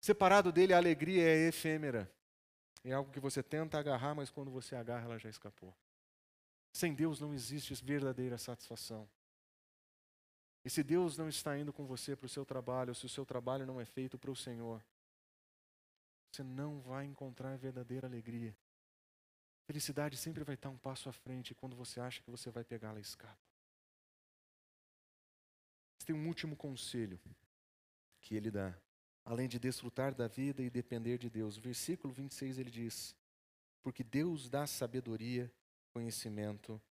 [0.00, 2.10] Separado dele, a alegria é efêmera.
[2.82, 5.76] É algo que você tenta agarrar, mas quando você agarra, ela já escapou.
[6.72, 9.08] Sem Deus não existe verdadeira satisfação.
[10.64, 13.08] E se Deus não está indo com você para o seu trabalho, ou se o
[13.08, 14.82] seu trabalho não é feito para o Senhor,
[16.30, 18.56] você não vai encontrar verdadeira alegria.
[19.70, 22.88] Felicidade sempre vai estar um passo à frente, quando você acha que você vai pegar,
[22.88, 23.38] ela escapa.
[26.04, 27.20] Tem um último conselho
[28.20, 28.76] que ele dá,
[29.24, 31.56] além de desfrutar da vida e depender de Deus.
[31.56, 33.14] O versículo 26 ele diz:
[33.80, 35.48] Porque Deus dá sabedoria,
[35.92, 36.82] conhecimento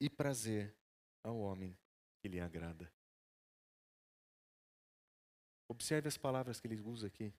[0.00, 0.74] e prazer
[1.22, 1.78] ao homem
[2.18, 2.92] que lhe agrada.
[5.68, 7.32] Observe as palavras que ele usa aqui: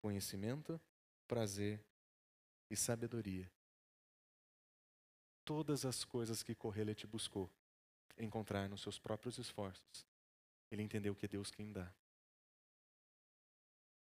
[0.00, 0.80] conhecimento,
[1.26, 1.84] prazer
[2.70, 3.46] e sabedoria
[5.48, 7.50] todas as coisas que Correlet buscou
[8.18, 10.06] encontrar nos seus próprios esforços.
[10.70, 11.90] Ele entendeu que é Deus quem dá.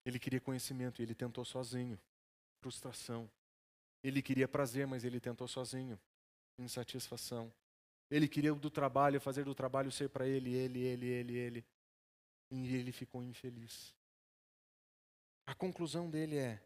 [0.05, 1.99] Ele queria conhecimento e ele tentou sozinho.
[2.61, 3.30] Frustração.
[4.03, 5.99] Ele queria prazer, mas ele tentou sozinho.
[6.59, 7.51] Insatisfação.
[8.11, 11.64] Ele queria do trabalho, fazer do trabalho ser para ele, ele, ele, ele, ele.
[12.51, 13.95] E ele ficou infeliz.
[15.47, 16.62] A conclusão dele é: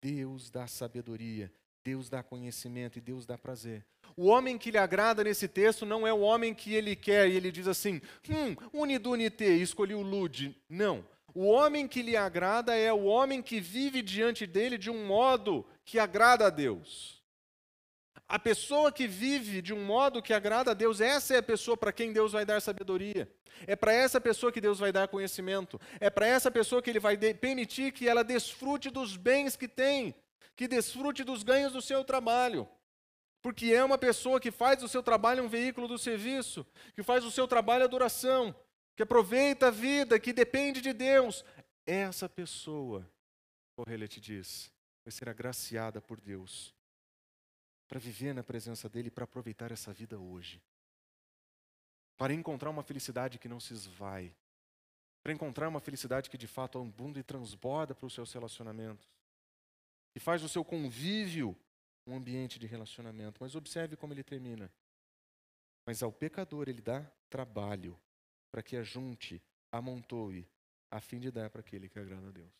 [0.00, 3.84] Deus dá sabedoria, Deus dá conhecimento e Deus dá prazer.
[4.16, 7.36] O homem que lhe agrada nesse texto não é o homem que ele quer e
[7.36, 10.56] ele diz assim: hum, unidunite, escolhi o lude.
[10.68, 11.04] Não.
[11.34, 15.66] O homem que lhe agrada é o homem que vive diante dele de um modo
[15.84, 17.22] que agrada a Deus.
[18.28, 21.76] A pessoa que vive de um modo que agrada a Deus, essa é a pessoa
[21.76, 23.30] para quem Deus vai dar sabedoria.
[23.66, 25.80] É para essa pessoa que Deus vai dar conhecimento.
[26.00, 30.14] É para essa pessoa que Ele vai permitir que ela desfrute dos bens que tem
[30.54, 32.68] que desfrute dos ganhos do seu trabalho.
[33.40, 36.64] Porque é uma pessoa que faz do seu trabalho um veículo do serviço,
[36.94, 38.54] que faz do seu trabalho adoração,
[38.94, 41.44] que aproveita a vida, que depende de Deus.
[41.84, 43.08] Essa pessoa,
[43.74, 44.72] Correlete diz,
[45.04, 46.72] vai ser agraciada por Deus
[47.88, 50.62] para viver na presença dEle, para aproveitar essa vida hoje.
[52.16, 54.32] Para encontrar uma felicidade que não se esvai.
[55.22, 59.06] Para encontrar uma felicidade que de fato abunda e transborda para os seus relacionamentos
[60.14, 61.56] e faz do seu convívio
[62.06, 63.38] um ambiente de relacionamento.
[63.40, 64.72] Mas observe como ele termina.
[65.86, 67.98] Mas ao pecador ele dá trabalho
[68.50, 70.48] para que ajunte, amontoe,
[70.90, 72.52] a fim de dar para aquele que agrada a Deus.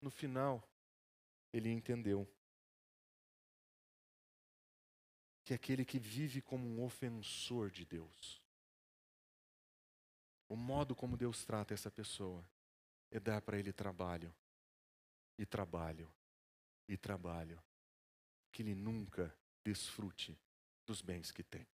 [0.00, 0.66] No final,
[1.52, 2.26] ele entendeu
[5.44, 8.40] que aquele que vive como um ofensor de Deus,
[10.48, 12.44] o modo como Deus trata essa pessoa
[13.10, 14.34] é dar para ele trabalho,
[15.40, 16.12] e trabalho,
[16.86, 17.58] e trabalho,
[18.52, 19.34] que ele nunca
[19.64, 20.38] desfrute
[20.84, 21.66] dos bens que tem.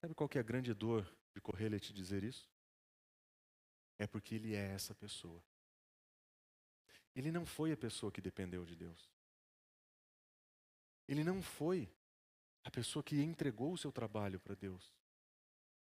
[0.00, 1.04] Sabe qual que é a grande dor
[1.34, 2.48] de correr te dizer isso?
[3.98, 5.42] É porque ele é essa pessoa.
[7.12, 9.10] Ele não foi a pessoa que dependeu de Deus.
[11.08, 11.92] Ele não foi
[12.62, 14.94] a pessoa que entregou o seu trabalho para Deus.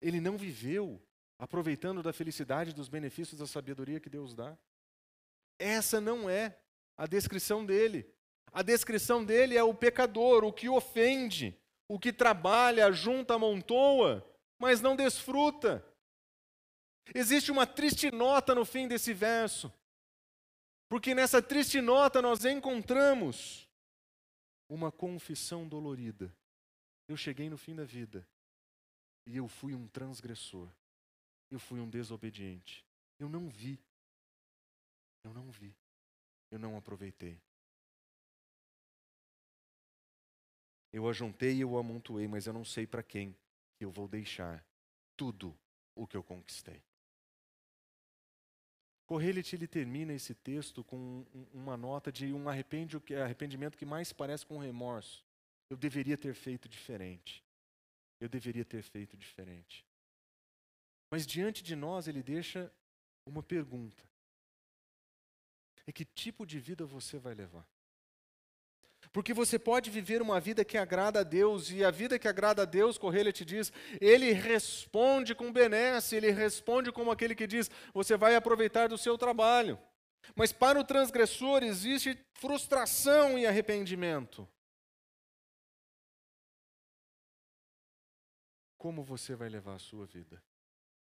[0.01, 0.99] Ele não viveu
[1.37, 4.57] aproveitando da felicidade, dos benefícios da sabedoria que Deus dá.
[5.59, 6.57] Essa não é
[6.97, 8.09] a descrição dele.
[8.51, 11.59] A descrição dele é o pecador, o que ofende,
[11.89, 14.25] o que trabalha, junta, amontoa,
[14.57, 15.85] mas não desfruta.
[17.13, 19.71] Existe uma triste nota no fim desse verso,
[20.89, 23.67] porque nessa triste nota nós encontramos
[24.69, 26.33] uma confissão dolorida.
[27.07, 28.27] Eu cheguei no fim da vida
[29.27, 30.69] e eu fui um transgressor.
[31.49, 32.85] Eu fui um desobediente.
[33.19, 33.79] Eu não vi.
[35.23, 35.75] Eu não vi.
[36.51, 37.39] Eu não aproveitei.
[40.91, 43.35] Eu ajuntei e eu amontoei, mas eu não sei para quem
[43.79, 44.65] eu vou deixar
[45.17, 45.57] tudo
[45.93, 46.81] o que eu conquistei.
[49.05, 54.57] Correlit ele termina esse texto com uma nota de um arrependimento que mais parece com
[54.57, 55.23] remorso.
[55.69, 57.43] Eu deveria ter feito diferente.
[58.19, 59.84] Eu deveria ter feito diferente.
[61.09, 62.71] Mas diante de nós ele deixa
[63.25, 64.03] uma pergunta.
[65.87, 67.67] é que tipo de vida você vai levar.
[69.11, 72.63] Porque você pode viver uma vida que agrada a Deus, e a vida que agrada
[72.63, 77.69] a Deus, Correia te diz, ele responde com benesse, ele responde como aquele que diz:
[77.93, 79.79] você vai aproveitar do seu trabalho.
[80.35, 84.47] Mas para o transgressor existe frustração e arrependimento.
[88.77, 90.41] Como você vai levar a sua vida?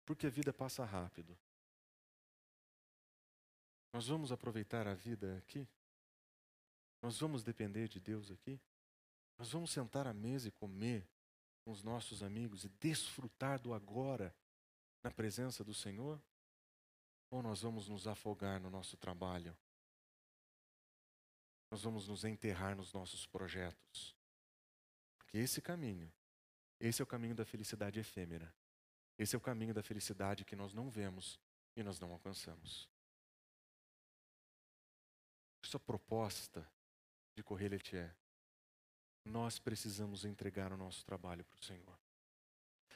[0.08, 1.36] Porque a vida passa rápido.
[3.92, 5.68] Nós vamos aproveitar a vida aqui?
[7.02, 8.58] Nós vamos depender de Deus aqui?
[9.36, 11.06] Nós vamos sentar à mesa e comer
[11.62, 14.34] com os nossos amigos e desfrutar do agora
[15.02, 16.18] na presença do Senhor?
[17.30, 19.54] Ou nós vamos nos afogar no nosso trabalho?
[21.70, 24.16] Nós vamos nos enterrar nos nossos projetos?
[25.18, 26.10] Porque esse caminho,
[26.80, 28.50] esse é o caminho da felicidade efêmera.
[29.18, 31.40] Esse é o caminho da felicidade que nós não vemos
[31.76, 32.88] e nós não alcançamos.
[35.64, 36.66] Sua proposta
[37.34, 38.14] de Correlete é:
[39.24, 41.98] nós precisamos entregar o nosso trabalho para o Senhor.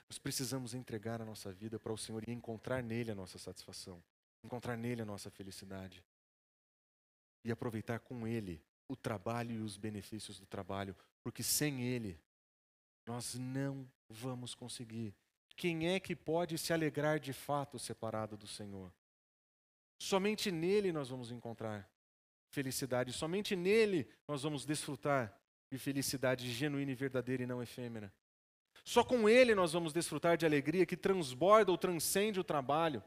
[0.09, 4.03] Nós precisamos entregar a nossa vida para o Senhor e encontrar nele a nossa satisfação,
[4.43, 6.05] encontrar nele a nossa felicidade.
[7.45, 12.21] E aproveitar com ele o trabalho e os benefícios do trabalho, porque sem ele
[13.07, 15.15] nós não vamos conseguir.
[15.55, 18.93] Quem é que pode se alegrar de fato separado do Senhor?
[19.99, 21.89] Somente nele nós vamos encontrar
[22.49, 23.13] felicidade.
[23.13, 25.37] Somente nele nós vamos desfrutar
[25.71, 28.13] de felicidade genuína e verdadeira e não efêmera.
[28.85, 33.03] Só com ele nós vamos desfrutar de alegria que transborda ou transcende o trabalho.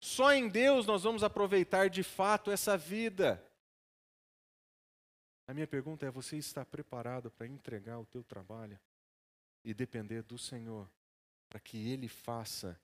[0.00, 3.44] Só em Deus nós vamos aproveitar de fato essa vida.
[5.46, 8.78] A minha pergunta é: você está preparado para entregar o teu trabalho
[9.64, 10.88] e depender do Senhor
[11.54, 12.76] para que Ele faça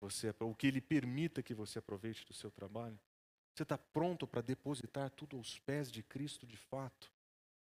[0.00, 2.96] você, o que Ele permita que você aproveite do seu trabalho?
[3.52, 7.12] Você está pronto para depositar tudo aos pés de Cristo de fato?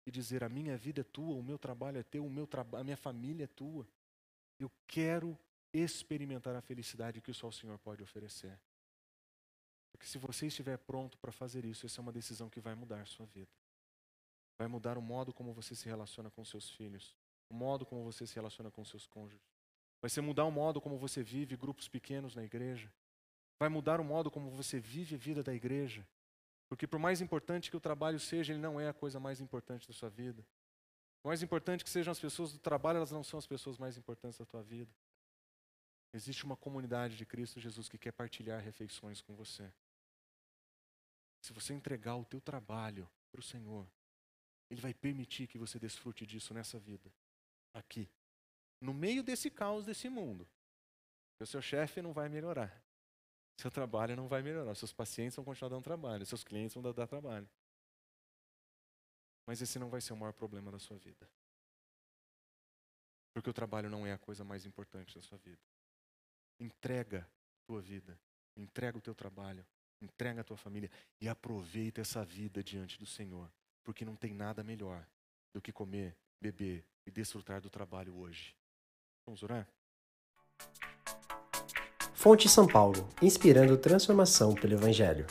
[0.06, 2.84] E dizer: a minha vida é tua, o meu trabalho é teu, o meu a
[2.84, 3.88] minha família é tua.
[4.60, 5.40] Eu quero
[5.72, 8.60] experimentar a felicidade que só o Senhor pode oferecer.
[9.90, 13.00] Porque se você estiver pronto para fazer isso, essa é uma decisão que vai mudar
[13.00, 13.52] a sua vida.
[14.58, 17.16] Vai mudar o modo como você se relaciona com seus filhos,
[17.48, 19.53] o modo como você se relaciona com seus cônjuges.
[20.04, 22.92] Vai ser mudar o modo como você vive grupos pequenos na igreja.
[23.58, 26.06] Vai mudar o modo como você vive a vida da igreja.
[26.68, 29.88] Porque por mais importante que o trabalho seja, ele não é a coisa mais importante
[29.88, 30.46] da sua vida.
[31.22, 33.98] Por mais importante que sejam as pessoas do trabalho, elas não são as pessoas mais
[33.98, 34.92] importantes da tua vida.
[36.12, 39.72] Existe uma comunidade de Cristo Jesus que quer partilhar refeições com você.
[41.40, 43.88] Se você entregar o teu trabalho para o Senhor,
[44.70, 47.10] Ele vai permitir que você desfrute disso nessa vida,
[47.74, 48.10] aqui,
[48.84, 50.48] no meio desse caos desse mundo.
[51.40, 52.84] O seu chefe não vai melhorar.
[53.58, 54.76] Seu trabalho não vai melhorar.
[54.76, 56.26] Seus pacientes vão continuar dando trabalho.
[56.26, 57.50] Seus clientes vão dar trabalho.
[59.46, 61.30] Mas esse não vai ser o maior problema da sua vida.
[63.34, 65.62] Porque o trabalho não é a coisa mais importante da sua vida.
[66.60, 68.20] Entrega a tua vida.
[68.56, 69.66] Entrega o teu trabalho.
[70.02, 70.92] Entrega a tua família.
[71.22, 73.50] E aproveita essa vida diante do Senhor.
[73.82, 75.08] Porque não tem nada melhor
[75.54, 78.56] do que comer, beber e desfrutar do trabalho hoje.
[79.26, 79.68] Vamos orar?
[82.14, 85.26] Fonte São Paulo, inspirando transformação pelo Evangelho.